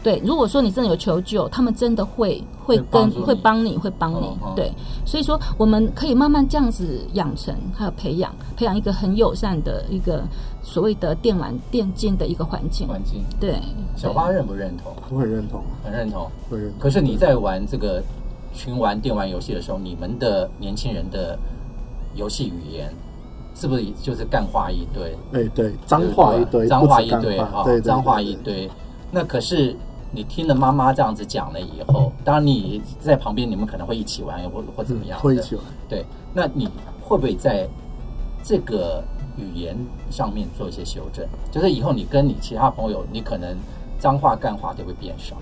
[0.05, 4.27] 对，如果说你真的有求救，他们真的会会跟会帮你会帮你。
[4.27, 4.71] 哦哦、对，
[5.03, 10.21] 所以说我们可以慢慢这样子养成，还有培养培养一个很友善的一个
[10.61, 12.87] 所谓的电玩电竞的一个环境。
[12.87, 13.59] 环境对，
[13.95, 14.93] 小八认不认同？
[15.09, 16.29] 我很认同，很认同。
[16.51, 16.79] 会认同。
[16.79, 17.99] 可是你在玩这个
[18.53, 21.35] 群玩电玩游戏的时候，你们的年轻人的
[22.13, 22.93] 游戏语言
[23.55, 25.17] 是不是就是干话一堆？
[25.33, 28.69] 哎，对，脏话一堆，脏话一堆哈，脏话一堆。
[29.09, 29.75] 那可是。
[30.15, 35.19] 你听了妈妈这样子讲了以后，当然你在旁边，你们可能会一起玩，或或怎么样？
[35.19, 35.63] 会一起玩。
[35.89, 36.69] 对，那你
[37.01, 37.67] 会不会在
[38.41, 39.03] 这个
[39.37, 39.75] 语言
[40.09, 41.25] 上面做一些修正？
[41.51, 43.55] 就是以后你跟你其他朋友，你可能
[43.99, 45.35] 脏话干话就会变少。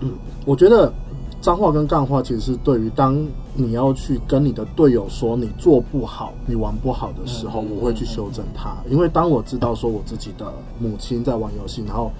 [0.00, 0.10] 嗯，
[0.44, 0.92] 我觉得
[1.40, 8.76] 脏话跟干话其实是对于当你要去跟你的队友说你做不好、你玩不好的时候，嗯、我会去修正他。
[8.90, 12.10] 因为当我知道说我自己的母亲在玩游戏，然后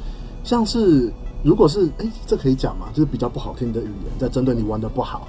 [0.44, 1.12] 像是。
[1.42, 2.86] 如果是哎，这可以讲吗？
[2.92, 5.26] 就是比较不好听的语言，在针对你玩的不好，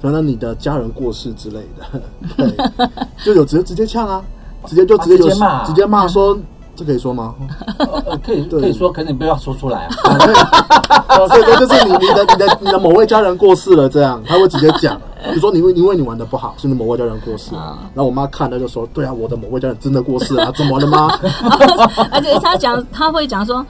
[0.00, 2.00] 可能你的家人过世之类的，
[2.36, 2.88] 对，
[3.24, 4.22] 就有直接直接呛啊，
[4.66, 5.28] 直接就直接有
[5.66, 6.38] 直接骂说，
[6.76, 7.34] 这可以说吗？
[8.24, 9.90] 可以可以说，可是你不要说出来啊。
[11.26, 21.18] 所以说就是你你的你的你的某位家人过世了，这样他会直接讲，比如说你因为因为你玩的不好，是你某位家人过世，然后我妈看了就说，对啊，我的某位家人真的过世了，怎么了吗？
[22.12, 23.66] 而且他讲他会讲说。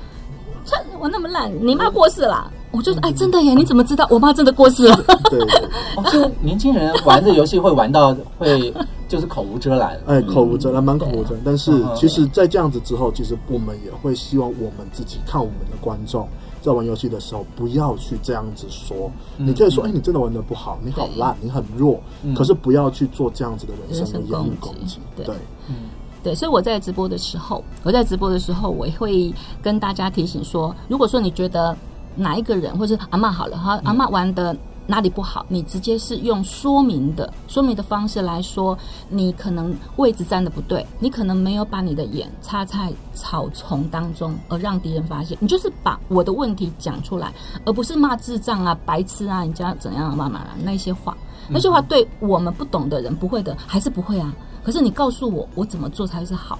[0.98, 3.54] 我那么烂，你妈过世了，我就说，哎，真的耶！
[3.54, 4.96] 你怎么知道我妈真的过世了？
[5.30, 5.38] 对，
[6.10, 8.72] 就年轻人玩这游戏会玩到会
[9.08, 11.40] 就是口无遮拦，哎，口无遮拦，蛮口无遮拦。
[11.44, 16.28] 但是其实，在这样子之后，其实我们也会希望我们自己看我们的观众
[16.60, 19.10] 在玩游戏的时候，不要去这样子说。
[19.36, 22.00] 你可以说，哎，你真的玩的不好，你好烂，你很弱，
[22.36, 24.98] 可是不要去做这样子的人身的言语攻击。
[25.16, 25.34] 对，
[25.68, 25.74] 嗯。
[26.22, 31.76] 对，所以我在直播的时候，我在直播的时候，我会跟大家提醒说，如果说你觉得
[32.16, 38.76] 哪一个人或者阿嬷好了哈，阿嬷玩的哪里不好，你直接是用说明的说明的方式来说，
[39.08, 45.36] 你可能位置站的不对，你可能没有把你的眼插在草丛当中，而让敌人发现。
[45.40, 47.32] 你就是把我的问题讲出来，
[47.64, 51.16] 而不是骂智障啊、白痴啊、人家怎样骂骂啊那些话。
[51.50, 54.34] 那些话对我们不懂的人不会的，还是不会啊。
[54.68, 56.58] 可是你告诉我，我怎么做才是好？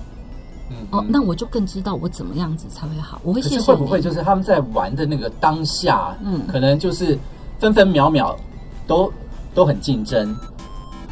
[0.71, 3.21] 嗯，哦，那我就更知道我怎么样子才会好。
[3.23, 3.62] 我会谢谢你。
[3.64, 7.18] 会不会就是他们在玩的那个当下，嗯，可能就是
[7.59, 8.35] 分分秒秒
[8.87, 9.12] 都
[9.55, 10.35] 都很竞争，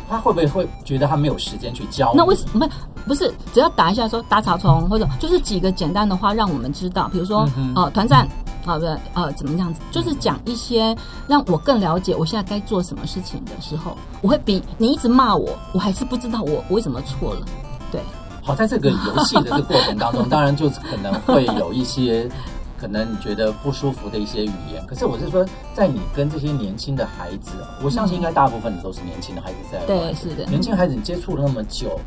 [0.09, 2.15] 他会不会会觉得他没有时间去教？
[2.17, 2.67] 那为什么
[3.07, 3.31] 不是？
[3.53, 8.27] 只要打一下说打草丛，或者就是几个简单的话，让我们知道，比如说呃团战
[8.67, 10.95] 啊，不呃怎么样子，就是讲一些
[11.27, 17.47] 让我更了解我现在该做什么事情的时候，我会比你一直骂我，我还是不知道我我为什么错了，
[17.91, 18.01] 对。
[18.43, 22.31] 好，在这个游戏的这个过程当中， 当然就是可能会有一些
[22.79, 24.87] 可能你觉得不舒服的一些语言。
[24.87, 29.87] 可是我是说，在你跟这些年轻的孩子，我相信应该大部分的都是年轻的孩子在玩。
[29.89, 30.45] 对，是的。
[30.45, 31.99] 年轻孩子，你接触了那么久，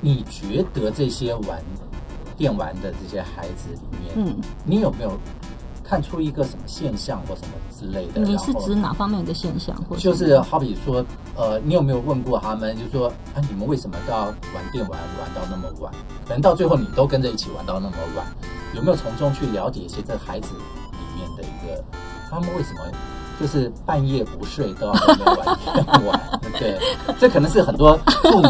[0.00, 1.60] 你觉得这些玩
[2.36, 5.18] 电玩的这些孩子里面，嗯，你有没有？
[5.92, 8.20] 看出一个什么现象或什么之类的？
[8.22, 9.76] 你是指哪方面的现象？
[9.84, 11.04] 或就是好比说，
[11.36, 12.74] 呃，你有没有问过他们？
[12.78, 15.92] 就是说，啊，你们为什么都要玩电玩玩到那么晚？
[16.26, 18.26] 可能到最后你都跟着一起玩到那么晚，
[18.74, 21.84] 有没有从中去了解一些这孩子里面的一个，
[22.30, 22.80] 他们为什么
[23.38, 26.40] 就是半夜不睡都要玩电玩？
[26.58, 26.80] 对，
[27.20, 28.48] 这可能是很多父母。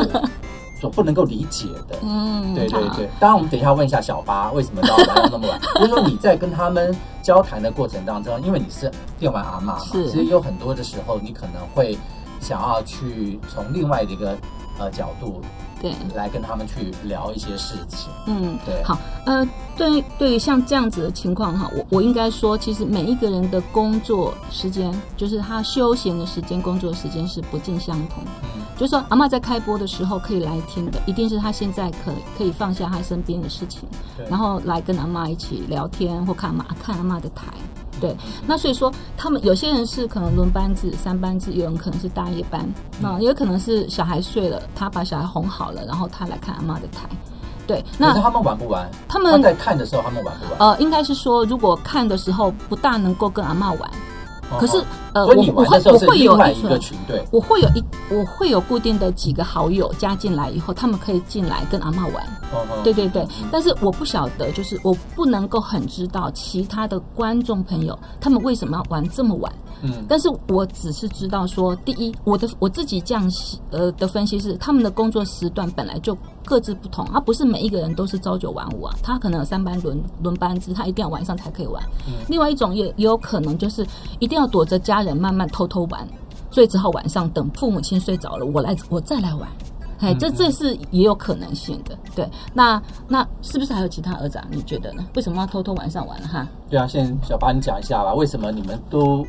[0.83, 3.09] 所不能够理解的，嗯，对对对。
[3.21, 4.97] 当然，我们等一下问一下小八，为什么到
[5.31, 5.61] 那么晚？
[5.79, 6.93] 就是说你在跟他们
[7.23, 11.97] 交谈的过程当中，因为你是电玩阿嬷嘛，其实有很多的时候，你可能会
[12.41, 14.37] 想要去从另外的一个
[14.77, 15.41] 呃角度。
[15.81, 18.09] 对，来跟他们去聊一些事情。
[18.27, 19.45] 嗯，对，好，呃，
[19.77, 28.23] 对，对于像这样子的情况哈，我我应该说，其实每一个人的工作时间，就是他休闲的时间、工作时间是不尽相同。
[28.57, 33.89] 嗯，就是说阿妈在开播的时候可以来听的，一定是他现在可可以放下他身边的事情，
[34.29, 37.47] 然后来跟阿妈一起聊天或看阿嬷看阿妈的台。
[38.01, 47.09] 对，那所以说，他们有些人是可能轮班制、三班制，有人可能是大夜班，那也有可能是小孩睡了，他把小孩哄好了，然后他来看阿妈的台。
[47.65, 48.91] 对，那他们玩不玩？
[49.07, 50.59] 他们在看的时候，他们玩不玩？
[50.59, 53.91] 呃，应该是说，如果看的时候不大能够跟阿妈玩。
[54.59, 62.25] 可是，呃，我我会我会有一个群队，我会有一我会有固定的几个好友加进来以后，他们可以进来跟阿妈玩。
[62.85, 69.53] 对对对，但是我不晓得，就是我不能够很知道其他的观众朋友他们为什么要玩这么晚。
[69.85, 73.31] 嗯，但是我只是知道说，第一，我的我自己这样
[73.71, 78.95] 呃的分析是，他们的工作时段本来就各自不同，而不是每一个人都是朝九晚五啊。
[79.03, 81.83] 他可能有三班轮轮班制，他一定要晚上才可以玩。
[82.07, 83.85] 嗯，另外一种也也有可能就是
[84.21, 86.07] 一定要躲着家人慢慢偷偷玩，
[86.51, 89.49] 所以只好晚上等父母亲睡着了，我来我再来玩。
[90.01, 91.97] 哎，这这是也有可能性的。
[92.15, 94.47] 对，那那是不是还有其他儿子啊？
[94.51, 95.05] 你觉得呢？
[95.15, 96.47] 为什么要偷偷晚上玩哈？
[96.69, 99.27] 对啊，先小巴你讲一下吧，为什么你们都？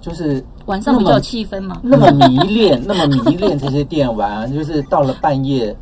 [0.00, 5.74] 就是晚上比较有气氛嘛，那么迷恋，那么迷恋这些电玩，就是到了半夜，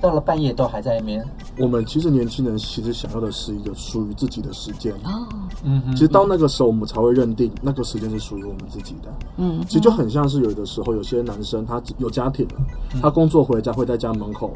[0.00, 1.28] 到了半夜都还在那边。
[1.58, 4.92] 我们其实年轻人其实想要的是一个属于自己的时间。
[5.04, 5.26] 哦，
[5.62, 12.54] 嗯，其实到那个时候我们才会认定那个时间是属于我们自己的，嗯，其实就很像是有的时候有些男生他有家庭了，
[13.00, 14.52] 他工作回家会在家门口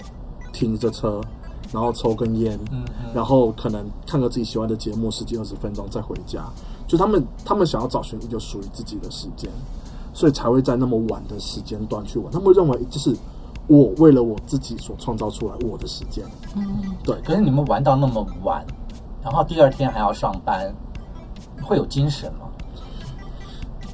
[0.53, 1.21] 停着车，
[1.73, 2.85] 然后抽根烟，嗯，
[3.15, 6.45] 然后可能看个自己喜欢的节目十几二十分钟再回家。
[6.89, 9.51] 就他们，他们想要找寻一个属于自己的时间，
[10.15, 12.33] 所以才会在那么晚的时间段去玩。
[12.33, 13.15] 他们会认为，就是
[13.69, 16.25] 我为了我自己所创造出来我的时间。
[16.57, 17.15] 嗯，对。
[17.23, 18.67] 可是你们玩到那么晚，
[19.23, 20.75] 然后第二天还要上班，
[21.63, 22.41] 会有精神吗？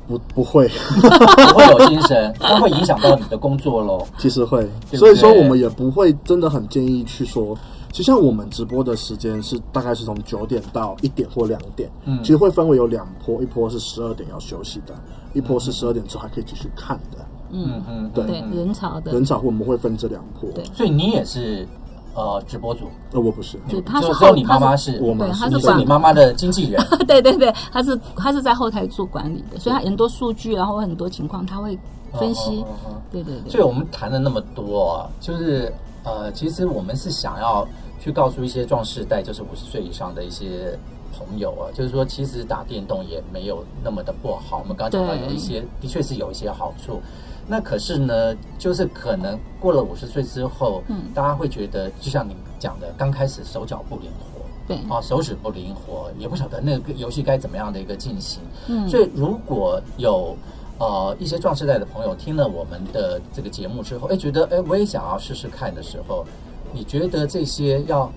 [0.06, 0.68] 不，不会，
[1.48, 4.06] 不会有精神， 那会影响到你的工作喽。
[4.18, 7.56] 其实会，所以说我们也不会真的很建议去说。
[7.90, 14.92] 其实像我们直播的时间是大概是从九点到一点或两点，嗯，其实会分为有两波，一波是十二点要休息的，
[15.32, 17.23] 一波是十二点之后还可以继续看的，
[17.54, 19.12] 嗯嗯，对，人潮的。
[19.12, 21.66] 人潮我们会分这两波，对，所以你也是
[22.14, 31.78] 呃直播主，呃我不是，就他是说你妈妈是，我们是你是你妈妈的经纪人， 对对对，他是他是在后台做管理的，所以他很多数据，然后很多情况他会
[32.12, 32.64] 分析，
[33.10, 35.72] 对对对，所以我们谈了那么多，就是
[36.04, 37.66] 呃其实我们是想要。
[38.00, 40.78] 去告诉一些壮世代，就是五十岁以上的一些
[41.16, 44.58] 朋友啊，就是说，其实打电动也没有那么的不好。
[44.58, 47.00] 我们刚刚讲到有一些，的确是有一些好处。
[47.46, 58.40] 那可是呢，就是可能过了五十岁之后，嗯，大家会觉得，就像你讲的，刚开始手脚不灵活，对啊，手指不灵活，也不晓得那个游戏该怎么样的一个进行。
[58.68, 60.36] 嗯，所以如果有。
[60.76, 66.26] 呃一些壮世代的朋友听了我们的这个节目之后，哎，觉得哎我也想要试试看的时候，
[66.72, 68.10] 你觉得这些要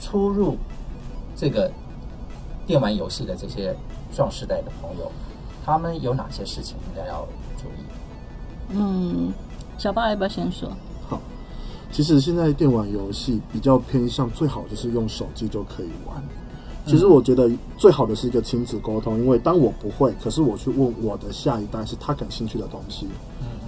[0.00, 0.56] 出入
[1.34, 1.68] 这个
[2.68, 3.74] 电玩游戏的这些
[4.14, 5.10] 壮世代的朋友，
[5.66, 7.26] 他们有哪些事情应该要？
[8.70, 9.32] 嗯，
[9.76, 10.68] 小巴要不要先说？
[11.08, 11.20] 好，
[11.90, 16.22] 其实现在电玩游戏比较偏向，最好就是用手机就可以玩。
[16.86, 23.06] 其实我觉得最好的是一个亲子沟通，因为当我不会，可是我去问我的下一代是他感兴趣的东西，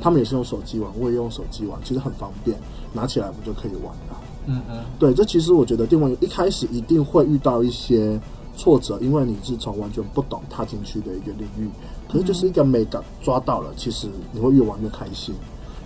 [0.01, 2.57] 他们也是用手机玩，我也用手机玩，其实很方便，
[2.95, 4.21] 拿起来我就可以玩了。
[4.47, 8.19] 嗯嗯，对，这其实我觉得电玩一开始一定会遇到一些
[8.61, 11.67] 挫折，因为你是从完全不懂踏进去的一个领域，
[12.07, 15.35] 可是就是一个美感抓到了，其实你会越玩越开心。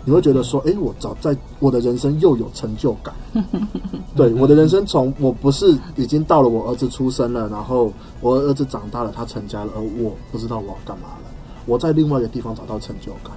[0.05, 3.15] 你会觉得说，哎，我早在我的人生又有成就感。
[4.15, 11.31] 对，我的人生从我不是已经到了我儿子出生了，然后我儿子长大了，他成家了，而我不知道我要干嘛了。
[11.65, 13.33] 我在另外一个地方找到成就感。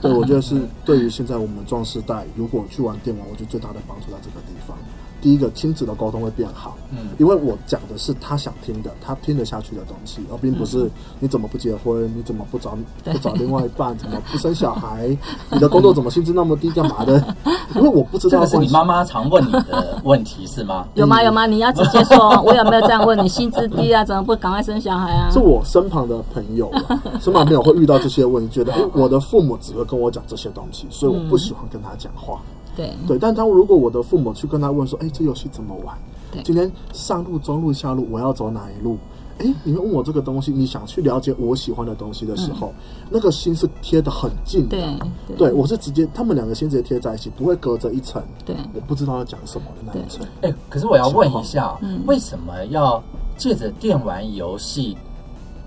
[0.00, 4.78] 对，我觉得是对于现在我们壮世代，如果去玩电玩，我觉得最大的帮助在这个地方。
[5.24, 15.16] 第一个亲子的沟通会变好，嗯，因为我讲的是他想听的，他听得下去的东西，而并不是你怎么不结婚，你怎么不找不找另外一半， 怎么不生小孩，
[15.50, 17.24] 你的工作怎么薪资那么低，干嘛的？
[17.74, 18.40] 因为我不知道。
[18.40, 20.86] 这是你妈妈常问你的问题是吗？
[20.92, 21.22] 有吗？
[21.22, 21.46] 有吗？
[21.46, 23.26] 你要直接说，我有没有这样问你？
[23.26, 25.30] 薪资低啊，怎么不赶快生小孩啊？
[25.30, 26.70] 是我身旁的朋友，
[27.18, 32.38] 身旁朋友会遇到这些问题，觉得哎，我的父母只会跟我讲这些东西，所以我不喜欢跟他讲话。
[32.76, 35.96] 对对，但当如果我的父母去跟他问说，哎，这游戏怎么玩？
[36.32, 38.98] 对，今天上路、中路、下路，我要走哪一路？
[39.38, 44.76] 哎，你们问我这个东西，你想去了解我喜欢的东西的时候，嗯、那个心是贴的很近的。
[44.76, 48.22] 对，对，对，我是直接，他们两个心直接贴在一起，不会隔着一层。
[48.44, 50.24] 对，我不知道要讲什么的那一层。
[50.42, 53.02] 哎，可是我要问一下，嗯、为什么要
[53.36, 54.96] 借着电玩游戏，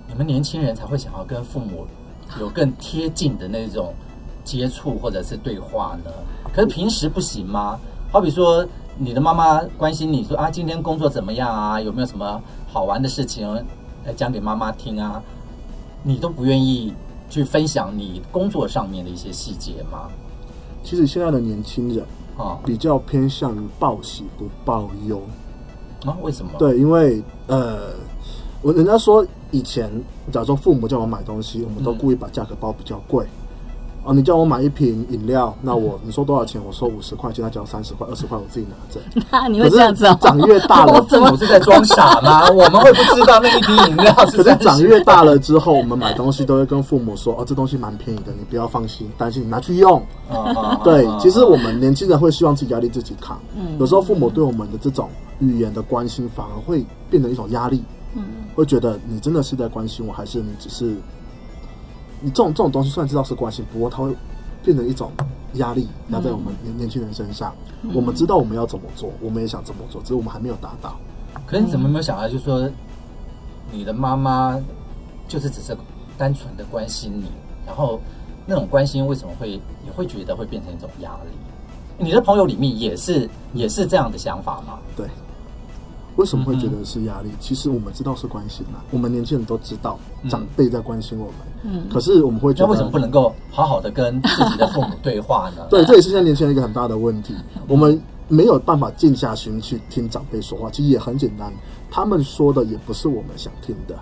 [0.07, 1.85] 你们年轻人才会想要跟父母
[2.39, 3.93] 有更贴近的那种
[4.45, 6.11] 接触或者是对话呢？
[6.57, 7.79] 可是平时不行吗？
[8.11, 8.65] 好比说，
[8.97, 11.79] 你的妈妈关心你说啊，今天工作怎么样啊？
[11.79, 13.47] 有没有什么好玩的事情
[14.03, 15.21] 来讲给妈妈听啊？
[16.01, 16.91] 你都不愿意
[17.29, 20.09] 去分享你工作上面的一些细节吗？
[20.81, 22.03] 其实现在的年轻人
[22.35, 25.21] 啊，比较偏向于报喜不报忧
[26.05, 26.17] 啊？
[26.23, 26.53] 为什么？
[26.57, 27.91] 对，因为呃，
[28.63, 29.91] 我人家说以前，
[30.31, 33.27] 假如说父母叫我买东西，我们都故意把价格报比较贵。
[34.07, 36.61] 哦，你叫我买一瓶饮料，那我你说多少钱？
[36.65, 39.01] 我说五十块，现在交三十块，二十块我自己拿着。
[39.29, 40.17] 那 你会这样子哦？
[40.21, 42.49] 长越大了， 我怎么是在装傻吗？
[42.51, 44.37] 我们会不知道那一瓶饮料是？
[44.41, 50.01] 可是长越大了之后，我们买东西都会跟父母说：“哦，这东西蛮便宜的，你不要放心，担心你拿去用。”
[50.85, 53.37] 对，其实我们年轻人会希望自己压力自己扛。
[53.77, 57.83] 有时候父母对我们的这种语言的关心，反而会变成一种压力。
[58.15, 58.23] 嗯，
[58.55, 60.95] 会觉得你真的是在关心我，还是你只是？
[62.19, 64.15] 你这种这种东西虽然知道是关心，不过它会
[64.63, 65.11] 变成一种
[65.53, 67.53] 压力压在我们年年轻人身上。
[67.83, 70.97] 嗯、我们知道我们要怎么做，我们也想怎么做，只是我们还没有达到。
[71.45, 72.69] 可是你怎么没有想到，就是说
[73.71, 74.59] 你的妈妈
[75.27, 75.77] 就是只是
[76.17, 77.29] 单纯的关心你，
[77.65, 77.99] 然后
[78.45, 82.03] 那种关心为什么会你会觉得会变成一种压力？
[82.03, 84.79] 你的朋友里面也是也是这样的想法吗？
[84.95, 85.05] 对。
[86.17, 87.29] 为什么会觉得是压力？
[87.29, 89.97] 嗯、其实我们知道是关心嘛，我们年轻人都知道
[90.29, 91.33] 长辈在关心我们。
[91.63, 95.65] 嗯，可是我们会觉得，那为什么不能够好好的跟自己的父母对话呢？
[95.71, 97.33] 对，这也是现在年轻人一个很大的问题。
[97.67, 101.51] 我们没有办法静下心去听长辈说话，其实也很简单，
[101.89, 103.95] 他们说的也不是我们想听的。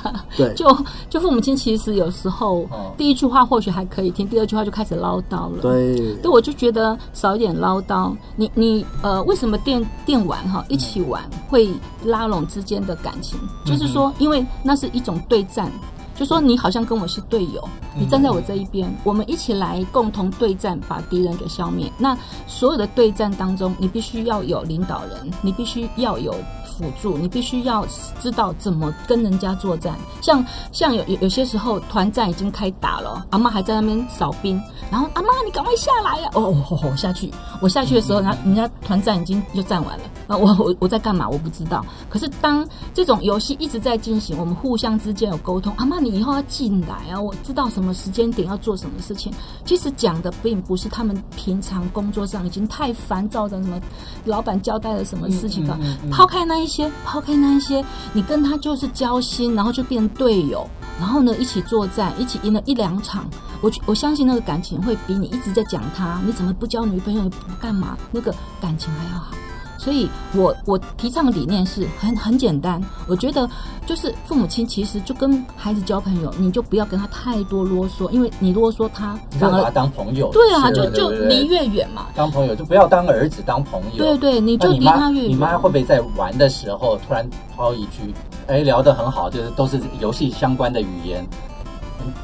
[0.36, 2.66] 对，就就父母亲其实有时候
[2.96, 5.62] 第一句话或许还可以听，第二句话就开始唠叨了。
[5.62, 8.14] 对，对，我就觉得少一点唠叨。
[8.36, 11.68] 你你呃，为什么电电玩哈一起玩会
[12.04, 13.38] 拉拢之间的感情？
[13.64, 15.70] 就是说，因为那是一种对战。
[16.14, 21.90] 就说你好像跟我是队友，你站在我这一边，我们一起来共同对战，把敌人给消灭。
[21.98, 26.32] 那所有的对战当中，你必须要有领导人，你必须要有
[26.64, 27.86] 辅助，你必须要
[28.20, 29.96] 知道怎么跟人家作战。
[30.20, 34.60] 像像有有有些时候团战已经开打了，阿妈还在那边扫兵，
[34.90, 36.30] 然后阿妈你赶快下来呀！
[36.34, 40.04] 哦哦哦，下去，我下去的时候，然后人家团战已经就战完了。
[40.28, 41.28] 啊，我我我在干嘛？
[41.28, 41.84] 我不知道。
[42.08, 45.72] 可是当这种游戏一直在进行，我们互相之间有沟通。
[45.76, 47.20] 阿妈，你以后要进来啊！
[47.20, 49.32] 我知道什么时间点要做什么事情。
[49.64, 53.80] 其实讲的并不是他们平常工作上已经太烦躁的什么，
[54.24, 55.78] 老板交代了什么事情的。
[56.10, 63.24] 抛开那一些，抛开那一些，你跟他就是交心，然后就变队友，然后呢一起作战，一起赢了一两场。
[63.60, 69.32] 我我相信那个感情会比你一直在讲他，你怎么不交女朋友，你不干嘛，那个感情还要好。
[69.78, 73.48] 所以我我提倡的理念是很很简单，我觉得
[73.86, 82.06] 就是父母亲其实就跟孩子交朋友，你就不要跟他太多啰嗦，因为你啰嗦他，反而把他当朋友，对啊，就就离越远嘛。
[82.14, 85.30] 当朋友就不要当儿子当朋友，对对，你就离他越远。
[85.30, 88.14] 你妈会不会在玩的时候突然抛一句，
[88.46, 91.26] 哎，聊得很好，就是都是游戏相关的语言？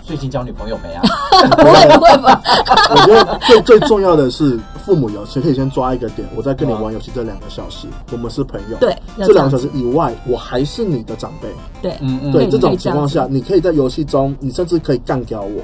[0.03, 1.03] 最近交女朋友没啊？
[1.57, 2.41] 不会不会吧？
[2.91, 8.77] 我觉得最最重要的是父母有谁可以先抓一个点，我在跟你玩游戏这两个小时，我们是朋友。
[8.79, 11.49] 对，这两个小时以外，我还是你的长辈。
[11.83, 12.33] 对，嗯嗯。
[12.33, 15.63] 对，这种情况下，你可以在游戏中，你甚至可以干掉我，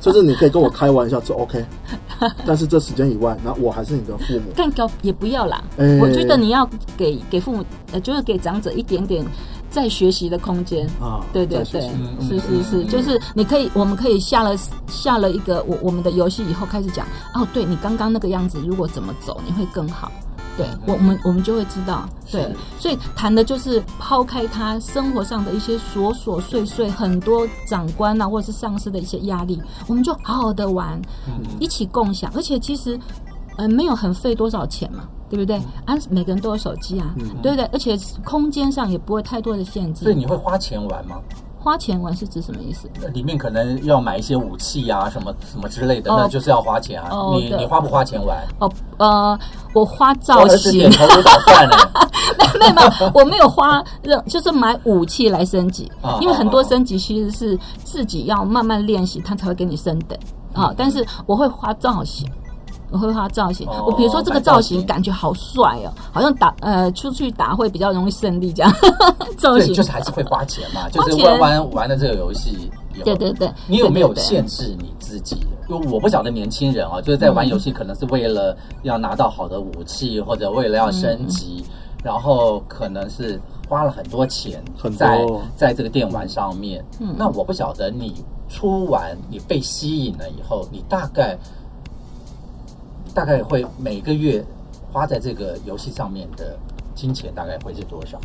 [0.00, 1.64] 甚至你可以跟我开玩笑，这 OK。
[2.44, 4.52] 但是这时间以外，那我还是你的父母。
[4.54, 5.62] 干掉也不要啦。
[6.00, 9.24] 我觉得你要给给父母，呃，就是给长者一点点。
[9.70, 10.86] 在学习的空间。
[11.00, 11.90] 啊，对对对，
[12.20, 14.56] 是是是，就是你可以，我们可以下了
[14.86, 20.10] 下了一个我我们的游戏以后开始讲哦，对你刚刚那个样子，如果怎么走你会更好，
[20.56, 31.00] 对我我们我们就会知道，对，所以谈的就是抛开他生活上的一些琐琐碎碎，很多长官啊或者是上司的一些压力，我们就好好的玩，
[31.60, 32.98] 一起共享，而且其实
[33.56, 35.04] 呃没有很费多少钱嘛。
[35.30, 35.56] 对不对？
[35.84, 37.64] 啊，每个人都有手机啊，嗯、对不对？
[37.72, 40.04] 而且空间上也不会太多的限制。
[40.04, 41.16] 所以你会花钱玩吗？
[41.60, 42.88] 花钱玩是指什么意思？
[43.12, 47.08] 里面可能要买一些武器啊，什么什么之类的，哦、那就是要花钱啊。
[47.10, 48.38] 哦、你你花不花钱玩？
[48.60, 49.38] 哦，呃，
[49.74, 50.88] 我花造型。
[52.58, 53.82] 没有没有，我没有花，
[54.26, 55.90] 就是买武器来升级。
[56.00, 60.16] 哦、因为很多升级其实是自己要慢慢练习，他才会给你升等
[60.54, 60.68] 啊。
[60.68, 62.26] 嗯、但是我会花造型。
[62.90, 68.72] 我会画造型，我比如说这个造型感觉好帅哦，好像打呃出去打会比较容易胜利这样。
[69.36, 72.70] 造型就是还是会花钱嘛，就是玩玩玩的这个游戏。
[73.04, 75.36] 对对对，你有没有限制你自己？
[75.68, 81.64] 因为我不晓得年轻人啊，就是在玩游戏可能是为了要拿到好的武器，或者为了要升级，
[82.02, 84.60] 然后可能是花了很多钱
[84.96, 85.24] 在
[85.54, 86.84] 在这个电玩上面。
[86.98, 91.38] 嗯那我不晓得你出完你被吸引了以后，你大概。
[93.18, 94.44] 大概会每个月
[94.92, 96.56] 花在这个游戏上面的
[96.94, 98.16] 金钱大概会是多少？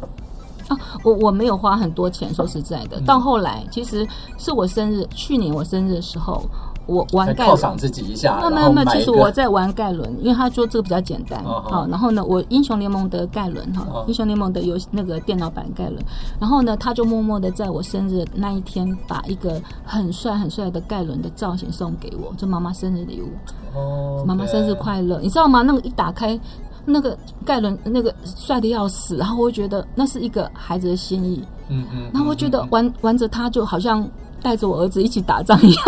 [0.67, 3.01] 啊，我我没有花很多钱，说实在的。
[3.01, 6.43] 到后来，其实是我生日，去年我生日的时候。
[6.85, 8.37] 我玩盖伦，犒赏自己一下。
[8.37, 11.43] 没有没有没有，其实我在玩盖伦，因为他说这个比较简单。
[11.43, 15.97] 好，然后呢，我英雄联盟的盖伦哈，英雄联盟的游戏那个电脑版盖伦。
[16.39, 23.29] 然后呢，他就默默的在我生日那一天，把一个很帅很帅的盖伦的造型送给我，就妈妈生日礼物。
[23.73, 25.19] 哦，妈妈生日快乐！
[25.21, 25.61] 你知道吗？
[25.61, 26.37] 那个一打开，
[26.85, 31.41] 那个盖伦那个帅的要死，然后我会觉得那是一个孩子的心意。
[31.69, 32.09] 嗯嗯。
[32.13, 34.05] 然后我觉得玩玩着他就好像。
[34.43, 35.85] 带着我儿子一起打仗一样，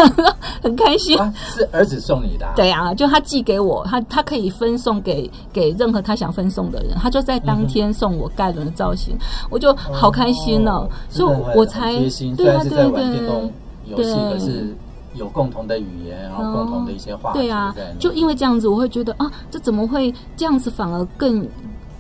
[0.64, 1.20] 很开心。
[1.20, 2.48] 啊，是儿子送你的？
[2.56, 6.96] 对啊，就他寄给我，他他可以分送给给任何他想分送的人。
[6.98, 9.16] 他就在当天送我盖伦的造型，
[9.50, 10.88] 我就好开心哦。
[11.10, 11.92] 所以我才
[12.38, 13.52] 对啊，对对对，
[13.86, 14.76] 游戏可是
[15.14, 17.34] 有共同的语言，然后共同的一些话。
[17.34, 20.72] 对啊，就因为这样子，我会觉得啊，这怎么会这样子？
[20.72, 21.46] 反而更，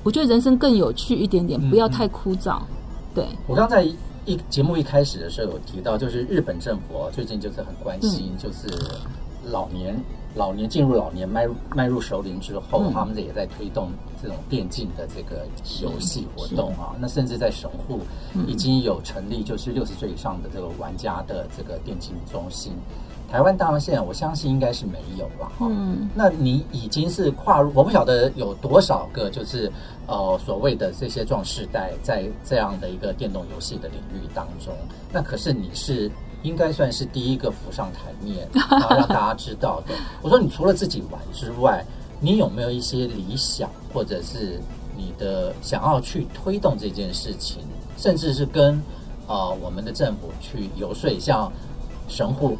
[0.03, 2.57] 我觉得人生更有趣一点点，不要太枯燥。
[3.13, 3.85] 对，我刚才。
[4.25, 8.67] 一节目一开始的时候有提到，就是日本政府最近就是很关心，就是
[9.45, 9.95] 老年
[10.33, 15.45] 老年进入老年迈入迈入熟龄之后，他们也在推动这种电竞的这个
[15.81, 16.95] 游戏活动啊。
[16.99, 17.99] 那甚至在神户
[18.47, 22.73] 已经有成立，就是六十岁以上的这个玩家的这个电竞中心。
[23.35, 25.67] 台湾当然现在我相信应该是没有了哈。
[25.69, 29.69] 嗯，那你已经是跨入，我不晓得有多少个就是
[30.07, 34.73] 呃所谓的这些壮士代在这样的一个电动游戏的领域当中，
[35.11, 36.09] 那可是你是
[36.43, 39.93] 应该算是第一个浮上台面， 然后让大家知道的。
[40.21, 41.83] 我说你除了自己玩之外，
[42.21, 44.61] 你有没有一些理想，或者是
[44.95, 47.57] 你的想要去推动这件事情，
[47.97, 48.81] 甚至是跟
[49.27, 51.51] 呃我们的政府去游说，像
[52.07, 52.57] 神户。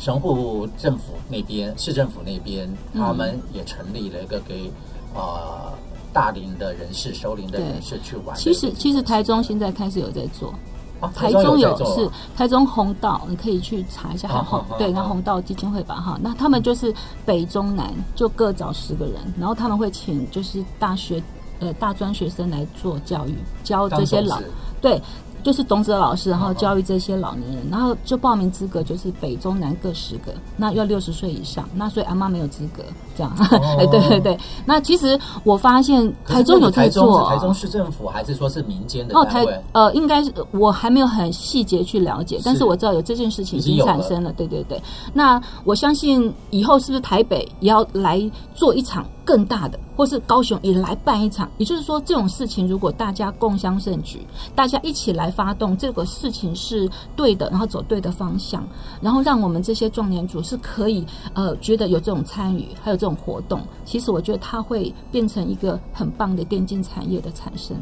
[0.00, 4.72] 神户政府那边，市政府那边，他们也成立了一个给
[5.14, 5.70] 呃
[6.10, 8.34] 大龄的人士、收龄的人士去玩。
[8.34, 10.54] 其实，其实台中现在开始有在做，
[11.00, 16.92] 啊、台中有，有是台中红道，你可以去查一下，还红对，然后弘道基金会吧，哈，那他们就是
[17.26, 21.22] 北中南就各找十个人，然后他们会请就是大学
[21.58, 24.40] 呃大专学生来做教育，教这些老
[24.80, 24.98] 对。
[25.42, 32.82] 就是董哲老师，然后教育这些老年人，然后就报名资格就是北中南各十个，那要六十岁以上，那所以阿妈没有资格
[33.16, 33.32] 这样。
[33.78, 39.14] 哎，对对对，那其实我发现台中有在做，台中市政府还是说是民间的？
[39.16, 44.32] 哦，台呃，应该是我还没有很细节去了解，但是我知道有这件事情已经产生了。
[44.32, 44.80] 对对对，
[45.12, 48.18] 那我相信以后是不是台北也要来
[48.54, 49.04] 做一场？
[49.30, 51.48] 更大的，或是高雄也来办一场。
[51.56, 54.26] 也就是说，这种事情如果大家共襄盛举，
[54.56, 58.66] 大家一起来发动，这个事情是对的，然后走对的方向，
[59.00, 63.60] 然后让我们这些壮年组是可以呃觉得有这种参与，还有这种活动。
[63.84, 67.76] 其实我觉得它会变成一个很棒的电竞产业的产生。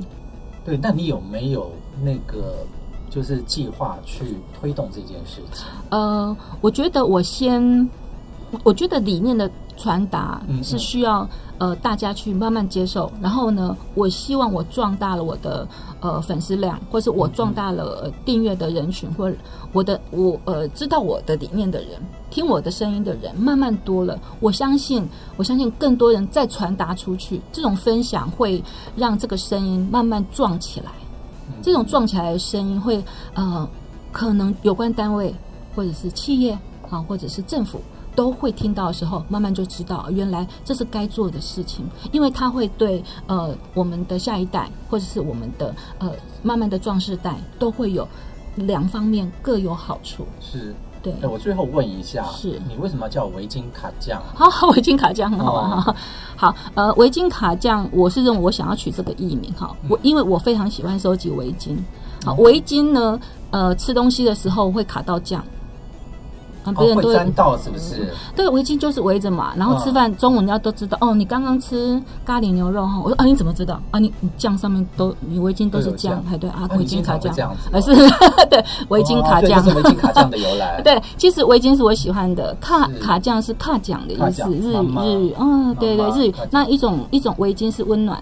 [0.66, 1.70] 对，那你有没有
[2.02, 2.56] 那个
[3.08, 5.64] 就是计划去推动这件事情？
[5.88, 7.88] 呃，我觉得我先，
[8.62, 11.26] 我觉得理念的传达是需要
[11.56, 13.10] 呃大家去慢慢接受。
[13.22, 15.66] 然后呢，我希望我壮大了我的
[16.00, 19.32] 呃粉丝量，或是我壮大了订阅的人群，或
[19.72, 21.90] 我的我呃知道我的理念的人，
[22.28, 24.18] 听我的声音的人慢慢多了。
[24.40, 28.62] 我相信，我相信更多人再传达出去，这种分享会
[28.96, 30.90] 让这个声音慢慢壮起来。
[31.62, 33.02] 这种壮起来的声音会，
[33.34, 33.68] 呃，
[34.12, 35.34] 可能有关单位
[35.74, 36.52] 或者是企业
[36.90, 37.80] 啊，或者是政府
[38.18, 46.10] 都会听到的时候，慢慢就知道原来这是该做的事情，因为它会对呃我们的下一代或者是我们的呃
[46.42, 48.08] 慢慢的壮士代都会有
[48.56, 50.26] 两方面各有好处。
[50.40, 50.74] 是。
[51.00, 54.20] 对，我最后问一下，是你为什么要叫围巾卡酱？
[54.34, 55.94] 好，好，维京卡酱很好玩哈。
[56.34, 61.76] 好，呃，围巾卡酱，我是认为我想要取这个艺名哈，我因为我非常喜欢收集围巾。
[62.24, 63.20] 好，围巾呢，
[63.52, 65.40] 呃，吃东西的时候会卡到酱。
[66.76, 68.12] 别人都会沾到是不是？
[68.36, 69.52] 对，围巾就是围着嘛。
[69.56, 71.14] 然后吃饭中午，人家都知道哦。
[71.14, 73.98] 你刚刚吃咖喱牛肉哈，我说啊，你怎么知道啊？
[73.98, 76.68] 你你酱上面都你围巾都是酱，还对啊？
[76.78, 77.94] 围巾卡酱，而是
[78.50, 79.62] 对围巾卡酱？
[79.64, 80.80] 这是围巾卡酱的由来。
[80.84, 85.34] 对，其实围巾是我喜欢的，卡卡酱是卡酱的意思，日语日语。
[85.38, 86.34] 嗯，对对日语。
[86.50, 88.18] 那一种一种围巾是温暖，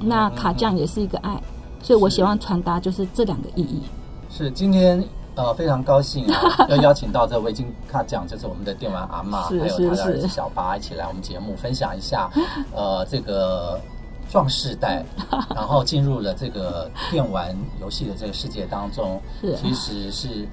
[0.00, 1.42] 那卡酱也是一个爱，
[1.82, 3.82] 所以我喜欢传达就是这两个意义。
[4.30, 5.02] 是今天。
[5.38, 12.28] 呃，非常高兴啊， 要邀请到这维京卡酱，就是我们的电玩阿妈，还有他的儿子小八一起来我们节目分享一下，
[12.74, 13.80] 呃，这个
[14.28, 15.04] 壮士代，
[15.54, 19.22] 然后进入了这个电玩游戏的这个世界当中，
[19.56, 20.48] 其实是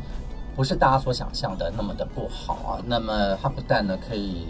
[0.56, 2.78] 不是大家所想象的那么的不好啊？
[2.86, 4.46] 那么它不但呢可以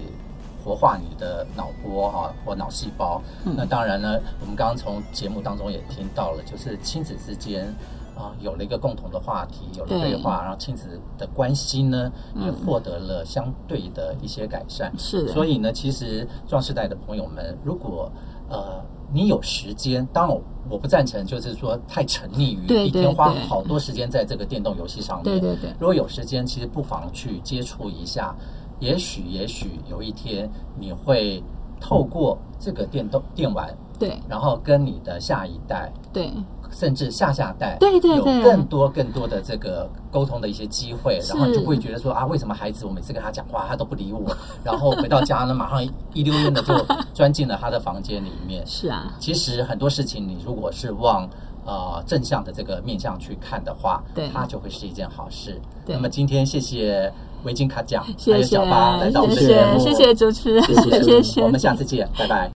[0.66, 3.22] 活化你的脑波哈、啊、或脑细胞，
[3.56, 7.74] 那当然呢，我们刚刚从节目当中也听到了，就是亲子之间。
[8.16, 14.92] 啊，有了一个共同的话题，有了对话，然后亲子的关系呢，也获得了相对的一些改善。
[14.98, 18.10] 是的，所以呢，其实壮世代的朋友们，如果
[18.50, 25.24] 呃你有时间，当然我我不赞成，就是说太沉溺于一天花好多时间在这个电动游戏上面。
[25.24, 25.70] 对对对。
[25.80, 28.34] 如果有时间，其实不妨去接触一下，
[28.80, 30.50] 也许也许有一天
[30.80, 31.44] 你会
[31.80, 36.32] 透过这个电动电玩，对，然后跟你的下一代，对。
[36.78, 44.30] 甚至下下代，对对对，有更多更多的这个沟通的一些机会，然后就会觉得说啊，为什么孩子我每次跟他讲话，他都不理我，
[44.62, 45.82] 然后回到家呢，马上
[46.14, 48.62] 一溜烟的就钻进了他的房间里面。
[48.68, 51.30] 是啊，其实很多事情，你如果是往
[51.66, 55.58] 呃正向的这个面向去看的话，对，它就会是一件好事。
[55.86, 57.10] 对，那么今天谢谢
[57.46, 58.34] 维金卡酱，谢谢。
[58.34, 62.52] 还有小巴来到我们的节目，谢谢主持人，谢谢，谢谢，我们下次见，拜拜。